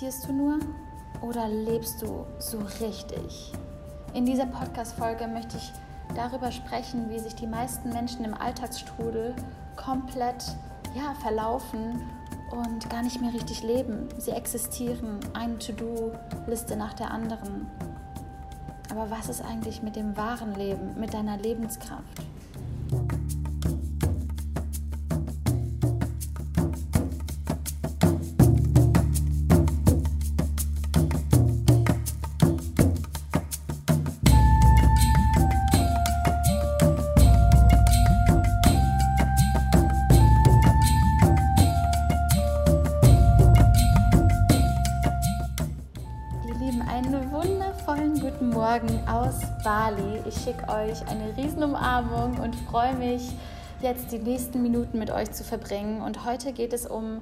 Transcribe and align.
Existierst 0.00 0.28
du 0.28 0.32
nur 0.32 0.60
oder 1.22 1.48
lebst 1.48 2.02
du 2.02 2.24
so 2.38 2.58
richtig? 2.80 3.52
In 4.14 4.24
dieser 4.24 4.46
Podcast-Folge 4.46 5.26
möchte 5.26 5.56
ich 5.56 5.72
darüber 6.14 6.52
sprechen, 6.52 7.10
wie 7.10 7.18
sich 7.18 7.34
die 7.34 7.48
meisten 7.48 7.88
Menschen 7.88 8.24
im 8.24 8.32
Alltagsstrudel 8.32 9.34
komplett 9.74 10.56
ja, 10.94 11.14
verlaufen 11.14 12.00
und 12.52 12.88
gar 12.88 13.02
nicht 13.02 13.20
mehr 13.20 13.34
richtig 13.34 13.64
leben. 13.64 14.08
Sie 14.18 14.30
existieren, 14.30 15.18
eine 15.32 15.58
To-Do-Liste 15.58 16.76
nach 16.76 16.94
der 16.94 17.10
anderen. 17.10 17.66
Aber 18.92 19.10
was 19.10 19.28
ist 19.28 19.44
eigentlich 19.44 19.82
mit 19.82 19.96
dem 19.96 20.16
wahren 20.16 20.54
Leben, 20.54 20.94
mit 21.00 21.12
deiner 21.12 21.38
Lebenskraft? 21.38 22.27
Bali. 49.68 50.22
Ich 50.26 50.34
schicke 50.34 50.66
euch 50.70 51.06
eine 51.08 51.36
Riesenumarmung 51.36 52.38
und 52.38 52.56
freue 52.56 52.94
mich, 52.94 53.20
jetzt 53.82 54.10
die 54.12 54.18
nächsten 54.18 54.62
Minuten 54.62 54.98
mit 54.98 55.10
euch 55.10 55.30
zu 55.32 55.44
verbringen. 55.44 56.00
Und 56.00 56.24
heute 56.24 56.54
geht 56.54 56.72
es 56.72 56.86
um 56.86 57.20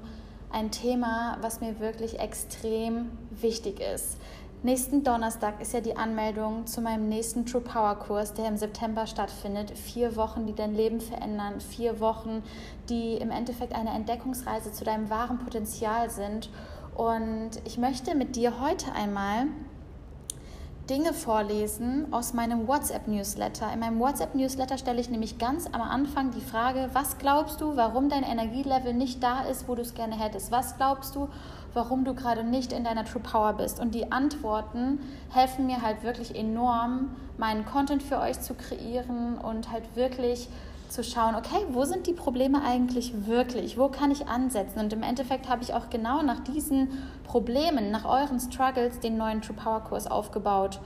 ein 0.49 0.71
Thema, 0.71 1.37
was 1.41 1.59
mir 1.59 1.81
wirklich 1.81 2.21
extrem 2.21 3.09
wichtig 3.31 3.81
ist. 3.81 4.15
Nächsten 4.63 5.03
Donnerstag 5.03 5.61
ist 5.61 5.73
ja 5.73 5.81
die 5.81 5.97
Anmeldung 5.97 6.65
zu 6.67 6.79
meinem 6.79 7.09
nächsten 7.09 7.45
True 7.45 7.59
Power 7.59 7.95
Kurs, 7.95 8.33
der 8.33 8.45
im 8.45 8.55
September 8.55 9.07
stattfindet. 9.07 9.77
Vier 9.77 10.15
Wochen, 10.15 10.45
die 10.45 10.55
dein 10.55 10.73
Leben 10.73 11.01
verändern. 11.01 11.59
Vier 11.59 11.99
Wochen, 11.99 12.43
die 12.87 13.15
im 13.15 13.29
Endeffekt 13.29 13.75
eine 13.75 13.89
Entdeckungsreise 13.89 14.71
zu 14.71 14.85
deinem 14.85 15.09
wahren 15.09 15.39
Potenzial 15.39 16.09
sind. 16.09 16.49
Und 16.95 17.51
ich 17.65 17.77
möchte 17.77 18.15
mit 18.15 18.37
dir 18.37 18.61
heute 18.61 18.93
einmal 18.93 19.47
Dinge 20.89 21.11
vorlesen 21.11 22.07
aus 22.11 22.33
meinem 22.33 22.65
WhatsApp-Newsletter. 22.65 23.71
In 23.73 23.79
meinem 23.81 23.99
WhatsApp-Newsletter 23.99 24.77
stelle 24.77 25.01
ich 25.01 25.09
nämlich 25.09 25.37
ganz 25.37 25.67
am 25.67 25.81
Anfang 25.81 26.31
die 26.31 26.41
Frage, 26.41 26.89
was 26.93 27.17
glaubst 27.17 27.59
du, 27.59 27.75
warum 27.75 28.07
dein 28.07 28.23
Energielevel 28.23 28.93
nicht 28.93 29.21
da 29.21 29.41
ist, 29.41 29.67
wo 29.67 29.75
du 29.75 29.81
es 29.81 29.95
gerne 29.95 30.17
hättest? 30.17 30.49
Was 30.49 30.77
glaubst 30.77 31.13
du, 31.15 31.27
warum 31.73 32.05
du 32.05 32.13
gerade 32.13 32.45
nicht 32.45 32.71
in 32.71 32.85
deiner 32.85 33.03
True 33.03 33.21
Power 33.21 33.53
bist? 33.53 33.81
Und 33.81 33.95
die 33.95 34.13
Antworten 34.13 34.99
helfen 35.29 35.65
mir 35.65 35.81
halt 35.81 36.03
wirklich 36.03 36.33
enorm, 36.33 37.09
meinen 37.37 37.65
Content 37.65 38.01
für 38.01 38.19
euch 38.19 38.39
zu 38.39 38.53
kreieren 38.53 39.37
und 39.37 39.71
halt 39.71 39.83
wirklich 39.95 40.47
zu 40.89 41.03
schauen, 41.03 41.35
okay, 41.35 41.65
wo 41.71 41.85
sind 41.85 42.07
die 42.07 42.13
Probleme 42.13 42.61
eigentlich 42.63 43.27
wirklich? 43.27 43.77
Wo 43.77 43.89
kann 43.89 44.11
ich 44.11 44.27
ansetzen? 44.27 44.79
Und 44.79 44.93
im 44.93 45.03
Endeffekt 45.03 45.49
habe 45.49 45.63
ich 45.63 45.73
auch 45.73 45.89
genau 45.89 46.21
nach 46.21 46.39
diesen 46.39 46.89
Problemen, 47.23 47.91
nach 47.91 48.05
euren 48.05 48.39
Struggles 48.39 48.99
den 48.99 49.17
neuen 49.17 49.41
True 49.41 49.55
Power 49.55 49.81
Kurs 49.81 50.07
aufgebaut. 50.07 50.79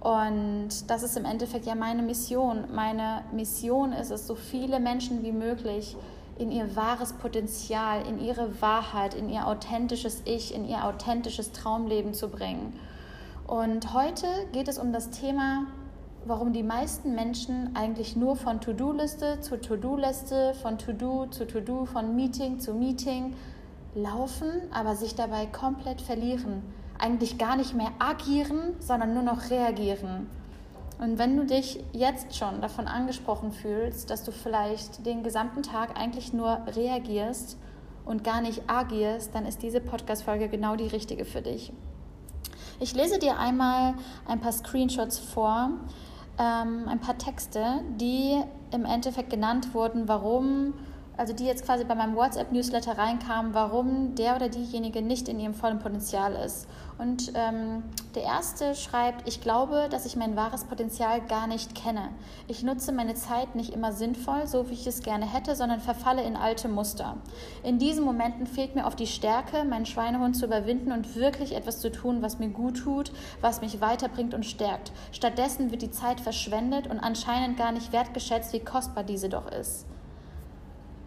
Und 0.00 0.68
das 0.88 1.02
ist 1.02 1.16
im 1.16 1.24
Endeffekt 1.24 1.66
ja 1.66 1.74
meine 1.74 2.02
Mission. 2.02 2.64
Meine 2.72 3.24
Mission 3.32 3.92
ist 3.92 4.10
es, 4.10 4.26
so 4.26 4.34
viele 4.34 4.78
Menschen 4.78 5.22
wie 5.22 5.32
möglich 5.32 5.96
in 6.38 6.52
ihr 6.52 6.76
wahres 6.76 7.12
Potenzial, 7.14 8.06
in 8.06 8.20
ihre 8.20 8.62
Wahrheit, 8.62 9.14
in 9.14 9.28
ihr 9.28 9.46
authentisches 9.46 10.22
Ich, 10.24 10.54
in 10.54 10.64
ihr 10.68 10.84
authentisches 10.84 11.50
Traumleben 11.50 12.14
zu 12.14 12.28
bringen. 12.28 12.78
Und 13.48 13.92
heute 13.92 14.26
geht 14.52 14.68
es 14.68 14.78
um 14.78 14.92
das 14.92 15.10
Thema 15.10 15.66
warum 16.28 16.52
die 16.52 16.62
meisten 16.62 17.14
Menschen 17.14 17.74
eigentlich 17.74 18.14
nur 18.14 18.36
von 18.36 18.60
To-Do-Liste 18.60 19.40
zu 19.40 19.58
To-Do-Liste, 19.58 20.54
von 20.62 20.76
To-Do 20.76 21.26
zu 21.26 21.46
To-Do, 21.46 21.86
von 21.86 22.14
Meeting 22.14 22.60
zu 22.60 22.74
Meeting 22.74 23.34
laufen, 23.94 24.50
aber 24.70 24.94
sich 24.94 25.14
dabei 25.14 25.46
komplett 25.46 26.02
verlieren. 26.02 26.62
Eigentlich 26.98 27.38
gar 27.38 27.56
nicht 27.56 27.74
mehr 27.74 27.92
agieren, 27.98 28.76
sondern 28.78 29.14
nur 29.14 29.22
noch 29.22 29.50
reagieren. 29.50 30.28
Und 30.98 31.18
wenn 31.18 31.36
du 31.36 31.46
dich 31.46 31.82
jetzt 31.92 32.36
schon 32.36 32.60
davon 32.60 32.88
angesprochen 32.88 33.52
fühlst, 33.52 34.10
dass 34.10 34.24
du 34.24 34.32
vielleicht 34.32 35.06
den 35.06 35.22
gesamten 35.22 35.62
Tag 35.62 35.98
eigentlich 35.98 36.32
nur 36.32 36.60
reagierst 36.66 37.56
und 38.04 38.24
gar 38.24 38.40
nicht 38.42 38.62
agierst, 38.68 39.34
dann 39.34 39.46
ist 39.46 39.62
diese 39.62 39.80
Podcast-Folge 39.80 40.48
genau 40.48 40.76
die 40.76 40.88
richtige 40.88 41.24
für 41.24 41.40
dich. 41.40 41.72
Ich 42.80 42.94
lese 42.94 43.18
dir 43.18 43.38
einmal 43.38 43.94
ein 44.26 44.40
paar 44.40 44.52
Screenshots 44.52 45.18
vor, 45.18 45.70
ähm, 46.38 46.88
ein 46.88 47.00
paar 47.00 47.18
Texte, 47.18 47.80
die 48.00 48.40
im 48.70 48.84
Endeffekt 48.84 49.30
genannt 49.30 49.74
wurden, 49.74 50.08
warum, 50.08 50.74
also 51.18 51.32
die 51.32 51.44
jetzt 51.44 51.64
quasi 51.64 51.84
bei 51.84 51.96
meinem 51.96 52.14
WhatsApp-Newsletter 52.14 52.96
reinkamen, 52.96 53.52
warum 53.52 54.14
der 54.14 54.36
oder 54.36 54.48
diejenige 54.48 55.02
nicht 55.02 55.28
in 55.28 55.40
ihrem 55.40 55.52
vollen 55.52 55.80
Potenzial 55.80 56.32
ist. 56.34 56.68
Und 56.96 57.32
ähm, 57.34 57.82
der 58.14 58.22
erste 58.22 58.74
schreibt, 58.74 59.28
ich 59.28 59.40
glaube, 59.40 59.88
dass 59.90 60.06
ich 60.06 60.16
mein 60.16 60.36
wahres 60.36 60.64
Potenzial 60.64 61.20
gar 61.20 61.46
nicht 61.46 61.74
kenne. 61.74 62.10
Ich 62.46 62.62
nutze 62.62 62.92
meine 62.92 63.14
Zeit 63.14 63.54
nicht 63.54 63.74
immer 63.74 63.92
sinnvoll, 63.92 64.46
so 64.46 64.68
wie 64.68 64.74
ich 64.74 64.86
es 64.86 65.02
gerne 65.02 65.32
hätte, 65.32 65.54
sondern 65.56 65.80
verfalle 65.80 66.22
in 66.22 66.36
alte 66.36 66.68
Muster. 66.68 67.16
In 67.62 67.78
diesen 67.78 68.04
Momenten 68.04 68.46
fehlt 68.46 68.74
mir 68.76 68.86
oft 68.86 68.98
die 68.98 69.06
Stärke, 69.06 69.64
meinen 69.64 69.86
Schweinehund 69.86 70.36
zu 70.36 70.46
überwinden 70.46 70.92
und 70.92 71.16
wirklich 71.16 71.54
etwas 71.54 71.80
zu 71.80 71.90
tun, 71.90 72.22
was 72.22 72.38
mir 72.38 72.48
gut 72.48 72.78
tut, 72.78 73.12
was 73.40 73.60
mich 73.60 73.80
weiterbringt 73.80 74.34
und 74.34 74.46
stärkt. 74.46 74.92
Stattdessen 75.10 75.72
wird 75.72 75.82
die 75.82 75.90
Zeit 75.90 76.20
verschwendet 76.20 76.86
und 76.86 77.00
anscheinend 77.00 77.56
gar 77.56 77.72
nicht 77.72 77.92
wertgeschätzt, 77.92 78.52
wie 78.52 78.60
kostbar 78.60 79.04
diese 79.04 79.28
doch 79.28 79.50
ist. 79.50 79.86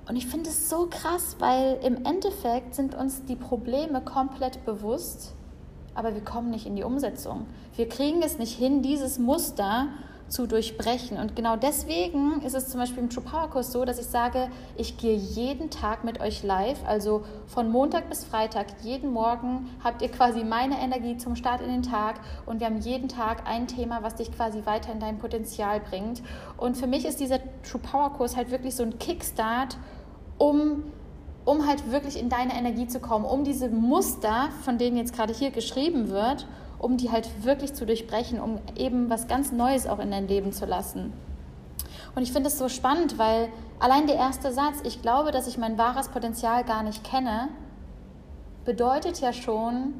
Und 0.07 0.15
ich 0.15 0.27
finde 0.27 0.49
es 0.49 0.69
so 0.69 0.87
krass, 0.89 1.37
weil 1.39 1.79
im 1.83 2.05
Endeffekt 2.05 2.75
sind 2.75 2.95
uns 2.95 3.23
die 3.25 3.35
Probleme 3.35 4.01
komplett 4.01 4.65
bewusst 4.65 5.33
aber 5.93 6.13
wir 6.13 6.23
kommen 6.23 6.51
nicht 6.51 6.65
in 6.65 6.75
die 6.75 6.83
Umsetzung. 6.83 7.45
Wir 7.75 7.87
kriegen 7.87 8.21
es 8.21 8.37
nicht 8.37 8.57
hin, 8.57 8.81
dieses 8.81 9.19
Muster 9.19 9.87
zu 10.31 10.47
durchbrechen. 10.47 11.17
Und 11.17 11.35
genau 11.35 11.55
deswegen 11.57 12.41
ist 12.41 12.55
es 12.55 12.69
zum 12.69 12.79
Beispiel 12.79 13.03
im 13.03 13.09
True 13.09 13.23
Power 13.23 13.49
Kurs 13.49 13.71
so, 13.71 13.85
dass 13.85 13.99
ich 13.99 14.07
sage, 14.07 14.49
ich 14.77 14.97
gehe 14.97 15.15
jeden 15.15 15.69
Tag 15.69 16.03
mit 16.03 16.21
euch 16.21 16.41
live, 16.41 16.79
also 16.87 17.23
von 17.47 17.69
Montag 17.69 18.09
bis 18.09 18.23
Freitag, 18.23 18.67
jeden 18.81 19.11
Morgen 19.11 19.69
habt 19.83 20.01
ihr 20.01 20.09
quasi 20.09 20.43
meine 20.43 20.79
Energie 20.79 21.17
zum 21.17 21.35
Start 21.35 21.61
in 21.61 21.69
den 21.69 21.83
Tag 21.83 22.21
und 22.45 22.59
wir 22.59 22.67
haben 22.67 22.79
jeden 22.79 23.09
Tag 23.09 23.47
ein 23.47 23.67
Thema, 23.67 24.03
was 24.03 24.15
dich 24.15 24.31
quasi 24.31 24.65
weiter 24.65 24.91
in 24.93 24.99
dein 24.99 25.19
Potenzial 25.19 25.81
bringt. 25.81 26.21
Und 26.57 26.77
für 26.77 26.87
mich 26.87 27.05
ist 27.05 27.19
dieser 27.19 27.39
True 27.63 27.81
Power 27.81 28.13
Kurs 28.13 28.35
halt 28.35 28.51
wirklich 28.51 28.75
so 28.75 28.83
ein 28.83 28.97
Kickstart, 28.99 29.77
um 30.37 30.83
um 31.43 31.67
halt 31.67 31.91
wirklich 31.91 32.19
in 32.19 32.29
deine 32.29 32.53
Energie 32.53 32.87
zu 32.87 32.99
kommen, 32.99 33.25
um 33.25 33.43
diese 33.43 33.67
Muster, 33.67 34.49
von 34.63 34.77
denen 34.77 34.95
jetzt 34.95 35.15
gerade 35.15 35.33
hier 35.33 35.49
geschrieben 35.49 36.09
wird, 36.09 36.45
um 36.81 36.97
die 36.97 37.11
halt 37.11 37.45
wirklich 37.45 37.73
zu 37.73 37.85
durchbrechen, 37.85 38.39
um 38.39 38.59
eben 38.75 39.09
was 39.09 39.27
ganz 39.27 39.51
Neues 39.51 39.87
auch 39.87 39.99
in 39.99 40.11
dein 40.11 40.27
Leben 40.27 40.51
zu 40.51 40.65
lassen. 40.65 41.13
Und 42.15 42.23
ich 42.23 42.31
finde 42.31 42.49
es 42.49 42.57
so 42.57 42.69
spannend, 42.69 43.17
weil 43.17 43.49
allein 43.79 44.07
der 44.07 44.15
erste 44.15 44.51
Satz, 44.51 44.79
ich 44.83 45.01
glaube, 45.01 45.31
dass 45.31 45.47
ich 45.47 45.57
mein 45.57 45.77
wahres 45.77 46.09
Potenzial 46.09 46.63
gar 46.63 46.83
nicht 46.83 47.03
kenne, 47.03 47.49
bedeutet 48.65 49.21
ja 49.21 49.31
schon, 49.31 49.93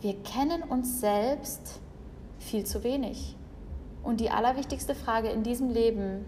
wir 0.00 0.14
kennen 0.22 0.62
uns 0.62 1.00
selbst 1.00 1.80
viel 2.38 2.64
zu 2.64 2.84
wenig. 2.84 3.36
Und 4.02 4.20
die 4.20 4.30
allerwichtigste 4.30 4.94
Frage 4.94 5.28
in 5.28 5.42
diesem 5.42 5.70
Leben 5.70 6.24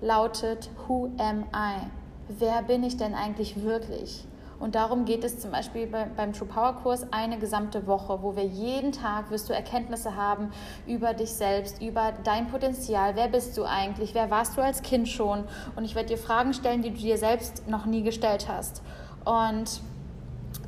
lautet, 0.00 0.70
Who 0.86 1.10
am 1.18 1.44
I? 1.54 1.86
wer 2.28 2.62
bin 2.62 2.82
ich 2.82 2.96
denn 2.96 3.14
eigentlich 3.14 3.62
wirklich? 3.62 4.24
Und 4.58 4.74
darum 4.74 5.04
geht 5.04 5.24
es 5.24 5.38
zum 5.40 5.50
Beispiel 5.50 5.86
beim 5.86 6.32
True 6.32 6.48
Power 6.48 6.74
Kurs 6.82 7.12
eine 7.12 7.38
gesamte 7.38 7.86
Woche, 7.86 8.22
wo 8.22 8.36
wir 8.36 8.44
jeden 8.44 8.92
Tag 8.92 9.30
wirst 9.30 9.48
du 9.48 9.52
Erkenntnisse 9.52 10.16
haben 10.16 10.50
über 10.86 11.14
dich 11.14 11.32
selbst, 11.32 11.82
über 11.82 12.12
dein 12.24 12.48
Potenzial. 12.48 13.16
Wer 13.16 13.28
bist 13.28 13.56
du 13.56 13.64
eigentlich? 13.64 14.14
Wer 14.14 14.30
warst 14.30 14.56
du 14.56 14.62
als 14.62 14.82
Kind 14.82 15.08
schon? 15.08 15.44
Und 15.76 15.84
ich 15.84 15.94
werde 15.94 16.08
dir 16.08 16.18
Fragen 16.18 16.54
stellen, 16.54 16.82
die 16.82 16.90
du 16.90 16.98
dir 16.98 17.18
selbst 17.18 17.68
noch 17.68 17.86
nie 17.86 18.02
gestellt 18.02 18.46
hast. 18.48 18.82
Und 19.24 19.80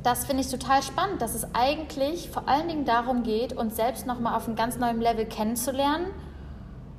das 0.03 0.25
finde 0.25 0.41
ich 0.41 0.49
total 0.49 0.83
spannend, 0.83 1.21
dass 1.21 1.35
es 1.35 1.47
eigentlich 1.53 2.29
vor 2.29 2.47
allen 2.47 2.67
Dingen 2.67 2.85
darum 2.85 3.23
geht, 3.23 3.53
uns 3.53 3.75
selbst 3.75 4.05
nochmal 4.05 4.35
auf 4.35 4.47
einem 4.47 4.55
ganz 4.55 4.77
neuen 4.77 5.01
Level 5.01 5.25
kennenzulernen 5.25 6.07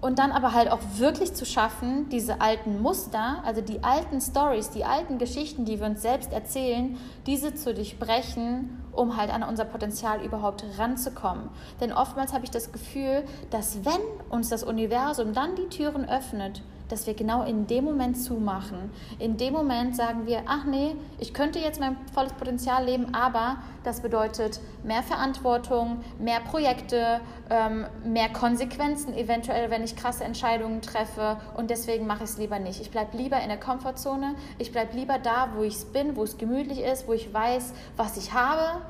und 0.01 0.19
dann 0.19 0.31
aber 0.31 0.53
halt 0.55 0.71
auch 0.71 0.81
wirklich 0.97 1.35
zu 1.35 1.45
schaffen, 1.45 2.09
diese 2.09 2.41
alten 2.41 2.81
Muster, 2.81 3.43
also 3.45 3.61
die 3.61 3.83
alten 3.83 4.21
Stories, 4.21 4.71
die 4.71 4.85
alten 4.85 5.19
Geschichten, 5.19 5.65
die 5.65 5.81
wir 5.81 5.87
uns 5.87 6.03
selbst 6.03 6.33
erzählen, 6.33 6.97
diese 7.27 7.55
zu 7.55 7.75
durchbrechen, 7.75 8.83
um 8.93 9.17
halt 9.17 9.31
an 9.31 9.43
unser 9.43 9.65
Potenzial 9.65 10.23
überhaupt 10.23 10.65
ranzukommen. 10.79 11.49
Denn 11.81 11.93
oftmals 11.93 12.33
habe 12.33 12.45
ich 12.45 12.51
das 12.51 12.71
Gefühl, 12.71 13.25
dass 13.51 13.85
wenn 13.85 14.01
uns 14.31 14.49
das 14.49 14.63
Universum 14.63 15.33
dann 15.33 15.57
die 15.57 15.69
Türen 15.69 16.09
öffnet, 16.09 16.63
dass 16.89 17.07
wir 17.07 17.15
genau 17.15 17.45
in 17.45 17.67
dem 17.67 17.85
Moment 17.85 18.19
zumachen. 18.19 18.91
In 19.19 19.37
dem 19.37 19.53
Moment 19.53 19.97
sagen 19.97 20.27
wir, 20.27 20.43
ach 20.47 20.65
nee, 20.65 20.97
ich 21.19 21.35
könnte 21.35 21.59
jetzt 21.59 21.81
mein 21.81 21.97
volles 22.13 22.33
Potenzial 22.33 22.85
leben, 22.85 23.15
aber 23.15 23.59
das 23.85 24.01
bedeutet 24.01 24.61
mehr 24.85 25.03
Verantwortung, 25.03 26.01
mehr 26.19 26.41
Projekte, 26.41 27.21
ähm, 27.51 27.87
mehr 28.05 28.29
Konsequenzen 28.29 29.15
eventuell, 29.15 29.71
wenn 29.71 29.83
ich 29.83 29.97
krasse 29.97 30.25
Entscheidungen 30.25 30.83
treffe 30.83 31.39
und 31.57 31.71
deswegen 31.71 32.07
mache 32.07 32.25
ich 32.25 32.31
es 32.31 32.39
lieber 32.39 32.59
nicht. 32.59 32.81
Ich 32.81 32.91
bleibe 32.91 33.17
lieber 33.17 33.41
in 33.41 33.49
der 33.49 33.61
Komfortzone, 33.61 34.35
ich 34.59 34.73
bleibe 34.73 34.97
lieber 34.97 35.19
da, 35.19 35.51
wo 35.57 35.63
ich 35.63 35.87
bin, 35.93 36.17
wo 36.17 36.25
es 36.25 36.39
gemütlich 36.39 36.81
ist, 36.81 37.07
wo 37.09 37.13
ich 37.13 37.33
weiß, 37.33 37.73
was 37.97 38.17
ich 38.17 38.33
habe 38.33 38.83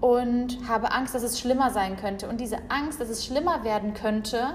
und 0.00 0.68
habe 0.68 0.92
Angst, 0.92 1.14
dass 1.14 1.22
es 1.22 1.40
schlimmer 1.40 1.70
sein 1.70 1.96
könnte. 1.96 2.28
Und 2.28 2.40
diese 2.40 2.58
Angst, 2.68 3.00
dass 3.00 3.08
es 3.08 3.24
schlimmer 3.24 3.64
werden 3.64 3.94
könnte, 3.94 4.54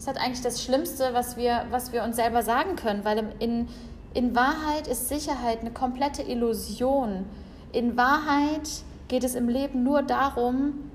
ist 0.00 0.06
halt 0.06 0.16
eigentlich 0.16 0.40
das 0.40 0.64
Schlimmste, 0.64 1.12
was 1.12 1.36
wir, 1.36 1.66
was 1.68 1.92
wir 1.92 2.02
uns 2.02 2.16
selber 2.16 2.42
sagen 2.42 2.74
können, 2.74 3.04
weil 3.04 3.34
in, 3.38 3.68
in 4.14 4.34
Wahrheit 4.34 4.86
ist 4.88 5.10
Sicherheit 5.10 5.60
eine 5.60 5.72
komplette 5.72 6.22
Illusion. 6.22 7.26
In 7.72 7.98
Wahrheit 7.98 8.66
geht 9.08 9.24
es 9.24 9.34
im 9.34 9.50
Leben 9.50 9.84
nur 9.84 10.00
darum, 10.00 10.90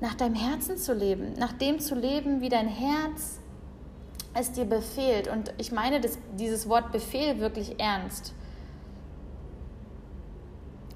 nach 0.00 0.14
deinem 0.14 0.34
Herzen 0.34 0.78
zu 0.78 0.94
leben, 0.94 1.34
nach 1.34 1.52
dem 1.52 1.78
zu 1.78 1.94
leben, 1.94 2.40
wie 2.40 2.48
dein 2.48 2.68
Herz 2.68 3.38
es 4.32 4.50
dir 4.50 4.64
befehlt. 4.64 5.28
Und 5.28 5.52
ich 5.58 5.70
meine 5.70 6.00
das, 6.00 6.16
dieses 6.38 6.70
Wort 6.70 6.92
Befehl 6.92 7.38
wirklich 7.38 7.78
ernst. 7.78 8.32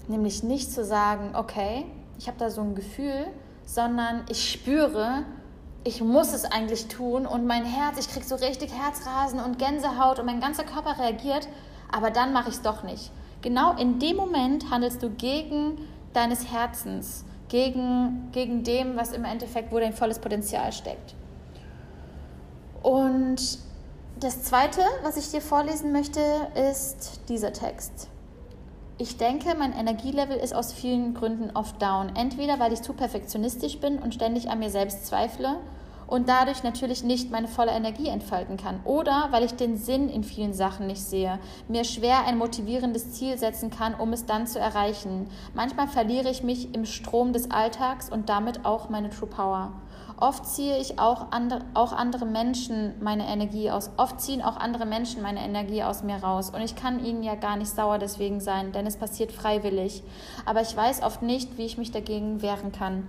Nämlich 0.09 0.43
nicht 0.43 0.73
zu 0.73 0.83
sagen, 0.83 1.37
okay, 1.37 1.85
ich 2.19 2.29
habe 2.29 2.39
da 2.39 2.49
so 2.49 2.62
ein 2.62 2.75
Gefühl, 2.75 3.27
sondern 3.67 4.25
ich 4.31 4.51
spüre, 4.51 5.25
ich 5.84 6.00
muss 6.00 6.32
es 6.32 6.46
eigentlich 6.46 6.88
tun 6.88 7.26
und 7.26 7.46
mein 7.46 7.64
Herz, 7.64 7.98
ich 7.98 8.08
kriege 8.08 8.25
so 8.25 8.36
richtig 8.36 8.72
Herzrasen 8.72 9.38
und 9.38 9.58
Gänsehaut 9.58 10.19
und 10.19 10.26
mein 10.26 10.40
ganzer 10.40 10.64
Körper 10.64 10.98
reagiert, 10.98 11.46
aber 11.92 12.10
dann 12.10 12.32
mache 12.32 12.48
ich 12.48 12.56
es 12.56 12.62
doch 12.62 12.82
nicht. 12.82 13.10
Genau 13.42 13.76
in 13.76 13.98
dem 13.98 14.16
Moment 14.16 14.70
handelst 14.70 15.02
du 15.02 15.10
gegen 15.10 15.78
deines 16.14 16.50
Herzens, 16.50 17.26
gegen, 17.48 18.31
gegen 18.32 18.64
dem, 18.64 18.96
was 18.96 19.12
im 19.12 19.25
Endeffekt, 19.25 19.70
wo 19.70 19.78
dein 19.78 19.92
volles 19.92 20.19
Potenzial 20.19 20.72
steckt. 20.72 21.14
Und 22.82 23.58
das 24.20 24.42
Zweite, 24.42 24.81
was 25.02 25.19
ich 25.19 25.31
dir 25.31 25.42
vorlesen 25.42 25.92
möchte, 25.92 26.20
ist 26.70 27.20
dieser 27.28 27.52
Text. 27.52 28.08
Ich 28.96 29.17
denke, 29.17 29.56
mein 29.58 29.73
Energielevel 29.73 30.37
ist 30.37 30.55
aus 30.55 30.73
vielen 30.73 31.14
Gründen 31.14 31.50
oft 31.55 31.82
down. 31.82 32.14
Entweder 32.14 32.61
weil 32.61 32.73
ich 32.73 32.82
zu 32.82 32.93
perfektionistisch 32.93 33.79
bin 33.79 33.99
und 33.99 34.14
ständig 34.14 34.50
an 34.50 34.61
mir 34.61 34.70
selbst 34.70 35.06
zweifle 35.06 35.56
und 36.14 36.28
dadurch 36.28 36.62
natürlich 36.62 37.02
nicht 37.02 37.32
meine 37.32 37.49
volle 37.49 37.72
Energie 37.72 38.06
entfalten 38.06 38.56
kann. 38.56 38.78
Oder 38.84 39.26
weil 39.32 39.43
ich 39.43 39.55
den 39.55 39.76
Sinn 39.76 40.08
in 40.08 40.22
vielen 40.22 40.55
Sachen 40.55 40.87
nicht 40.87 41.02
sehe, 41.02 41.40
mir 41.66 41.82
schwer 41.82 42.25
ein 42.25 42.38
motivierendes 42.38 43.14
Ziel 43.14 43.37
setzen 43.37 43.69
kann, 43.69 43.94
um 43.94 44.12
es 44.12 44.25
dann 44.25 44.46
zu 44.46 44.61
erreichen. 44.61 45.26
Manchmal 45.55 45.88
verliere 45.88 46.31
ich 46.31 46.44
mich 46.44 46.72
im 46.72 46.84
Strom 46.84 47.32
des 47.32 47.50
Alltags 47.50 48.11
und 48.11 48.28
damit 48.28 48.64
auch 48.64 48.90
meine 48.90 49.11
True 49.11 49.28
Power. 49.28 49.72
Oft 50.16 50.46
ziehe 50.46 50.78
ich 50.78 51.00
auch, 51.00 51.32
andere, 51.32 51.62
auch 51.75 51.93
andere 51.93 52.26
Menschen 52.26 52.94
meine 53.00 53.26
Energie 53.26 53.72
aus. 53.72 53.90
Oft 53.96 54.20
ziehen 54.20 54.40
auch 54.40 54.56
andere 54.56 54.87
Menschen 54.87 55.20
meine 55.20 55.40
Energie 55.40 55.82
aus 55.82 56.05
mir 56.05 56.19
raus. 56.22 56.50
Und 56.50 56.60
ich 56.60 56.76
kann 56.76 57.05
ihnen 57.05 57.25
ja 57.25 57.34
gar 57.34 57.56
nicht 57.56 57.75
sauer 57.75 57.99
deswegen 57.99 58.38
sein, 58.38 58.70
denn 58.70 58.87
es 58.87 58.99
passiert 58.99 59.32
freiwillig. 59.32 60.05
Aber 60.46 60.62
ich 60.62 60.76
weiß 60.76 61.02
oft 61.02 61.22
nicht, 61.22 61.58
wie 61.58 61.64
ich 61.64 61.76
mich 61.76 61.90
dagegen 61.90 62.40
wehren 62.40 62.70
kann. 62.70 63.08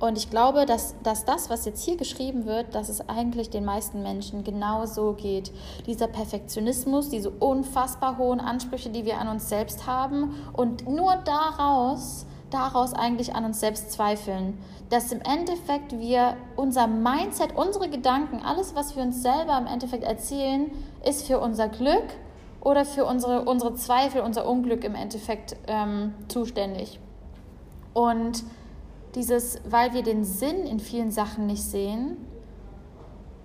Und 0.00 0.16
ich 0.16 0.30
glaube, 0.30 0.64
dass, 0.64 0.94
dass 1.02 1.26
das, 1.26 1.50
was 1.50 1.66
jetzt 1.66 1.84
hier 1.84 1.98
geschrieben 1.98 2.46
wird, 2.46 2.74
dass 2.74 2.88
es 2.88 3.06
eigentlich 3.08 3.50
den 3.50 3.66
meisten 3.66 4.02
Menschen 4.02 4.42
genau 4.44 4.86
so 4.86 5.12
geht. 5.12 5.52
Dieser 5.86 6.06
Perfektionismus, 6.06 7.10
diese 7.10 7.28
unfassbar 7.28 8.16
hohen 8.16 8.40
Ansprüche, 8.40 8.88
die 8.88 9.04
wir 9.04 9.18
an 9.18 9.28
uns 9.28 9.50
selbst 9.50 9.86
haben 9.86 10.34
und 10.54 10.88
nur 10.88 11.16
daraus, 11.16 12.24
daraus 12.48 12.94
eigentlich 12.94 13.34
an 13.34 13.44
uns 13.44 13.60
selbst 13.60 13.92
zweifeln. 13.92 14.58
Dass 14.88 15.12
im 15.12 15.20
Endeffekt 15.20 16.00
wir 16.00 16.34
unser 16.56 16.86
Mindset, 16.86 17.54
unsere 17.54 17.90
Gedanken, 17.90 18.40
alles, 18.42 18.74
was 18.74 18.96
wir 18.96 19.02
uns 19.02 19.20
selber 19.20 19.58
im 19.58 19.66
Endeffekt 19.66 20.04
erzählen, 20.04 20.70
ist 21.04 21.26
für 21.26 21.38
unser 21.40 21.68
Glück 21.68 22.06
oder 22.62 22.86
für 22.86 23.04
unsere, 23.04 23.44
unsere 23.44 23.74
Zweifel, 23.74 24.22
unser 24.22 24.48
Unglück 24.48 24.82
im 24.82 24.94
Endeffekt 24.94 25.56
ähm, 25.66 26.14
zuständig. 26.28 26.98
Und 27.92 28.44
dieses, 29.14 29.58
weil 29.68 29.92
wir 29.92 30.02
den 30.02 30.24
Sinn 30.24 30.66
in 30.66 30.80
vielen 30.80 31.10
Sachen 31.10 31.46
nicht 31.46 31.62
sehen, 31.62 32.16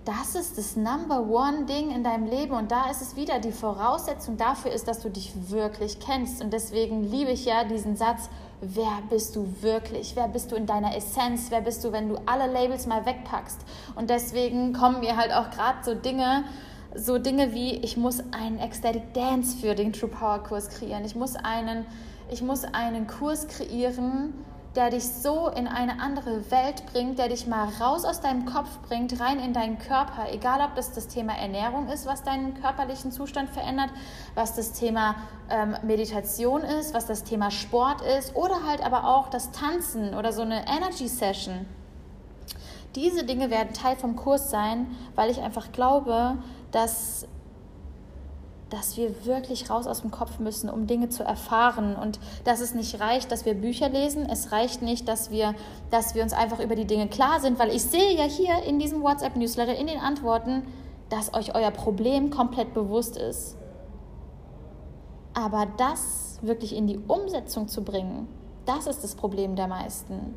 das 0.04 0.36
ist 0.36 0.56
das 0.56 0.76
Number 0.76 1.28
One 1.28 1.64
Ding 1.64 1.90
in 1.90 2.04
deinem 2.04 2.26
Leben 2.26 2.52
und 2.52 2.70
da 2.70 2.88
ist 2.88 3.02
es 3.02 3.16
wieder 3.16 3.40
die 3.40 3.50
Voraussetzung 3.50 4.36
dafür 4.36 4.70
ist, 4.70 4.86
dass 4.86 5.00
du 5.00 5.10
dich 5.10 5.32
wirklich 5.50 5.98
kennst 5.98 6.40
und 6.40 6.52
deswegen 6.52 7.10
liebe 7.10 7.32
ich 7.32 7.44
ja 7.44 7.64
diesen 7.64 7.96
Satz, 7.96 8.30
wer 8.60 9.02
bist 9.10 9.34
du 9.34 9.48
wirklich? 9.62 10.14
Wer 10.14 10.28
bist 10.28 10.52
du 10.52 10.56
in 10.56 10.64
deiner 10.64 10.96
Essenz? 10.96 11.46
Wer 11.50 11.60
bist 11.60 11.82
du, 11.82 11.90
wenn 11.90 12.08
du 12.08 12.18
alle 12.24 12.46
Labels 12.46 12.86
mal 12.86 13.04
wegpackst? 13.04 13.58
Und 13.96 14.08
deswegen 14.08 14.72
kommen 14.72 15.00
mir 15.00 15.16
halt 15.16 15.32
auch 15.32 15.50
gerade 15.50 15.78
so 15.82 15.94
Dinge, 15.94 16.44
so 16.94 17.18
Dinge 17.18 17.52
wie 17.52 17.72
ich 17.78 17.96
muss 17.96 18.20
einen 18.32 18.60
Ecstatic 18.60 19.12
Dance 19.12 19.56
für 19.56 19.74
den 19.74 19.92
True 19.92 20.08
Power 20.08 20.38
Kurs 20.38 20.68
kreieren. 20.68 21.04
Ich 21.04 21.16
muss 21.16 21.34
einen 21.34 21.84
ich 22.28 22.42
muss 22.42 22.64
einen 22.64 23.06
Kurs 23.06 23.46
kreieren, 23.46 24.34
der 24.76 24.90
dich 24.90 25.08
so 25.08 25.48
in 25.48 25.66
eine 25.66 26.00
andere 26.00 26.50
Welt 26.50 26.84
bringt, 26.92 27.18
der 27.18 27.28
dich 27.28 27.46
mal 27.46 27.68
raus 27.80 28.04
aus 28.04 28.20
deinem 28.20 28.44
Kopf 28.44 28.68
bringt, 28.86 29.18
rein 29.18 29.38
in 29.38 29.54
deinen 29.54 29.78
Körper. 29.78 30.30
Egal, 30.30 30.60
ob 30.60 30.74
das 30.74 30.92
das 30.92 31.08
Thema 31.08 31.34
Ernährung 31.34 31.88
ist, 31.88 32.06
was 32.06 32.22
deinen 32.22 32.60
körperlichen 32.60 33.10
Zustand 33.10 33.48
verändert, 33.48 33.90
was 34.34 34.54
das 34.54 34.72
Thema 34.72 35.16
ähm, 35.48 35.76
Meditation 35.82 36.60
ist, 36.60 36.92
was 36.92 37.06
das 37.06 37.24
Thema 37.24 37.50
Sport 37.50 38.02
ist 38.18 38.36
oder 38.36 38.64
halt 38.66 38.84
aber 38.84 39.04
auch 39.04 39.30
das 39.30 39.50
Tanzen 39.50 40.14
oder 40.14 40.32
so 40.32 40.42
eine 40.42 40.66
Energy 40.66 41.08
Session. 41.08 41.66
Diese 42.94 43.24
Dinge 43.24 43.50
werden 43.50 43.72
Teil 43.72 43.96
vom 43.96 44.16
Kurs 44.16 44.50
sein, 44.50 44.86
weil 45.14 45.30
ich 45.30 45.40
einfach 45.40 45.72
glaube, 45.72 46.38
dass 46.70 47.26
dass 48.70 48.96
wir 48.96 49.24
wirklich 49.24 49.70
raus 49.70 49.86
aus 49.86 50.00
dem 50.00 50.10
Kopf 50.10 50.40
müssen, 50.40 50.68
um 50.68 50.86
Dinge 50.86 51.08
zu 51.08 51.22
erfahren 51.22 51.94
und 51.94 52.18
dass 52.44 52.60
es 52.60 52.74
nicht 52.74 53.00
reicht, 53.00 53.30
dass 53.30 53.44
wir 53.44 53.54
Bücher 53.54 53.88
lesen. 53.88 54.26
Es 54.28 54.50
reicht 54.50 54.82
nicht, 54.82 55.06
dass 55.06 55.30
wir, 55.30 55.54
dass 55.90 56.14
wir 56.14 56.22
uns 56.22 56.32
einfach 56.32 56.58
über 56.58 56.74
die 56.74 56.84
Dinge 56.84 57.06
klar 57.06 57.40
sind, 57.40 57.58
weil 57.58 57.70
ich 57.70 57.82
sehe 57.82 58.16
ja 58.16 58.24
hier 58.24 58.64
in 58.64 58.78
diesem 58.78 59.02
WhatsApp-Newsletter, 59.02 59.76
in 59.76 59.86
den 59.86 60.00
Antworten, 60.00 60.64
dass 61.10 61.32
euch 61.34 61.54
euer 61.54 61.70
Problem 61.70 62.30
komplett 62.30 62.74
bewusst 62.74 63.16
ist. 63.16 63.56
Aber 65.32 65.66
das 65.76 66.40
wirklich 66.42 66.74
in 66.74 66.88
die 66.88 66.98
Umsetzung 67.06 67.68
zu 67.68 67.84
bringen, 67.84 68.26
das 68.64 68.88
ist 68.88 69.04
das 69.04 69.14
Problem 69.14 69.54
der 69.54 69.68
meisten. 69.68 70.34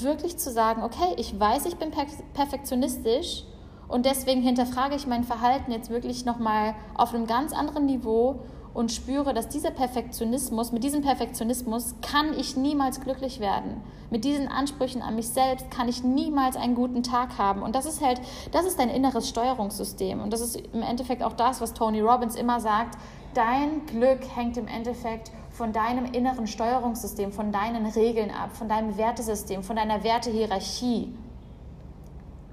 Wirklich 0.00 0.36
zu 0.36 0.50
sagen, 0.50 0.82
okay, 0.82 1.14
ich 1.16 1.38
weiß, 1.38 1.64
ich 1.64 1.76
bin 1.76 1.90
perfektionistisch, 2.34 3.44
und 3.90 4.06
deswegen 4.06 4.40
hinterfrage 4.40 4.94
ich 4.94 5.06
mein 5.06 5.24
Verhalten 5.24 5.72
jetzt 5.72 5.90
wirklich 5.90 6.24
nochmal 6.24 6.74
auf 6.94 7.12
einem 7.12 7.26
ganz 7.26 7.52
anderen 7.52 7.86
Niveau 7.86 8.40
und 8.72 8.92
spüre, 8.92 9.34
dass 9.34 9.48
dieser 9.48 9.72
Perfektionismus, 9.72 10.70
mit 10.70 10.84
diesem 10.84 11.02
Perfektionismus 11.02 11.96
kann 12.00 12.38
ich 12.38 12.56
niemals 12.56 13.00
glücklich 13.00 13.40
werden. 13.40 13.82
Mit 14.10 14.24
diesen 14.24 14.46
Ansprüchen 14.46 15.02
an 15.02 15.16
mich 15.16 15.28
selbst 15.28 15.70
kann 15.72 15.88
ich 15.88 16.04
niemals 16.04 16.56
einen 16.56 16.76
guten 16.76 17.02
Tag 17.02 17.36
haben. 17.36 17.62
Und 17.62 17.74
das 17.74 17.84
ist 17.84 18.00
halt, 18.00 18.20
das 18.52 18.64
ist 18.64 18.78
dein 18.78 18.90
inneres 18.90 19.28
Steuerungssystem. 19.28 20.20
Und 20.20 20.32
das 20.32 20.40
ist 20.40 20.56
im 20.56 20.82
Endeffekt 20.82 21.24
auch 21.24 21.32
das, 21.32 21.60
was 21.60 21.74
Tony 21.74 22.00
Robbins 22.00 22.36
immer 22.36 22.60
sagt. 22.60 22.96
Dein 23.34 23.86
Glück 23.86 24.20
hängt 24.36 24.56
im 24.56 24.68
Endeffekt 24.68 25.32
von 25.50 25.72
deinem 25.72 26.04
inneren 26.06 26.46
Steuerungssystem, 26.46 27.32
von 27.32 27.50
deinen 27.50 27.86
Regeln 27.86 28.30
ab, 28.30 28.56
von 28.56 28.68
deinem 28.68 28.96
Wertesystem, 28.96 29.64
von 29.64 29.74
deiner 29.74 30.04
Wertehierarchie. 30.04 31.12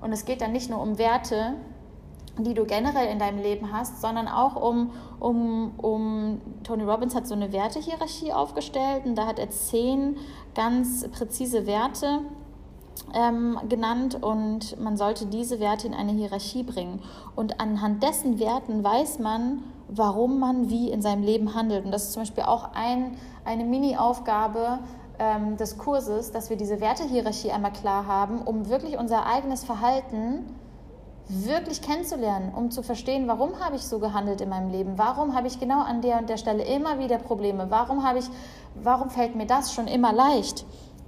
Und 0.02 0.12
es 0.12 0.26
geht 0.26 0.42
dann 0.42 0.52
nicht 0.52 0.70
nur 0.70 0.82
um 0.82 0.98
Werte, 0.98 1.56
die 2.40 2.54
du 2.54 2.66
generell 2.66 3.08
in 3.08 3.20
deinem 3.20 3.40
Leben 3.42 3.72
hast, 3.72 4.02
sondern 4.02 4.28
auch 4.28 4.56
um, 4.56 4.92
um, 5.20 5.72
um 5.78 6.42
Tony 6.64 6.84
Robbins 6.84 7.16
hat 7.16 7.28
so 7.28 7.34
eine 7.34 7.52
Wertehierarchie 7.52 8.32
aufgestellt 8.32 9.06
und 9.06 9.16
da 9.16 9.26
hat 9.26 9.40
er 9.40 9.50
zehn 9.50 10.18
ganz 10.54 11.08
präzise 11.10 11.66
Werte 11.66 12.20
ähm, 13.14 13.58
genannt 13.68 14.22
und 14.22 14.80
man 14.80 14.98
sollte 14.98 15.26
diese 15.26 15.60
Werte 15.60 15.88
in 15.88 15.94
eine 15.94 16.12
Hierarchie 16.12 16.64
bringen. 16.64 17.02
Und 17.36 17.60
anhand 17.60 18.04
dessen 18.04 18.40
Werten 18.40 18.84
weiß 18.84 19.20
man, 19.20 19.64
warum 19.88 20.40
man 20.40 20.70
wie 20.70 20.92
in 20.92 21.02
seinem 21.02 21.24
Leben 21.24 21.54
handelt. 21.54 21.86
Und 21.86 21.92
das 21.92 22.06
ist 22.06 22.14
zum 22.14 22.24
Beispiel 22.24 22.44
auch 22.44 22.74
ein, 22.74 23.18
eine 23.46 23.64
Mini-Aufgabe, 23.64 24.80
ähm, 25.20 25.58
des 25.58 25.78
Kurses, 25.78 26.32
dass 26.32 26.50
wir 26.50 26.58
diese 26.58 26.80
Wertehierarchie 26.80 27.52
einmal 27.52 27.74
klar 27.74 28.08
haben, 28.08 28.42
um 28.42 28.70
wirklich 28.70 28.98
unser 28.98 29.26
eigenes 29.26 29.64
Verhalten 29.64 30.46
wirklich 31.30 31.82
kennenzulernen, 31.82 32.54
um 32.56 32.72
zu 32.72 32.84
verstehen, 32.84 33.28
warum 33.28 33.60
habe 33.60 33.76
ich 33.76 33.84
so 33.84 34.00
gehandelt 34.00 34.40
in 34.40 34.50
meinem 34.50 34.70
Leben, 34.70 34.98
warum 34.98 35.36
habe 35.36 35.48
ich 35.48 35.60
genau 35.60 35.82
an 35.82 36.02
der 36.02 36.20
und 36.20 36.30
der 36.30 36.38
Stelle 36.38 36.64
immer 36.64 37.00
wieder 37.00 37.18
Probleme, 37.18 37.68
warum 37.70 38.08
habe 38.08 38.20
ich, 38.20 38.26
warum 38.76 39.10
fällt 39.10 39.36
mir 39.36 39.46
das 39.46 39.74
schon 39.74 39.88
immer 39.88 40.14
leicht? 40.14 40.66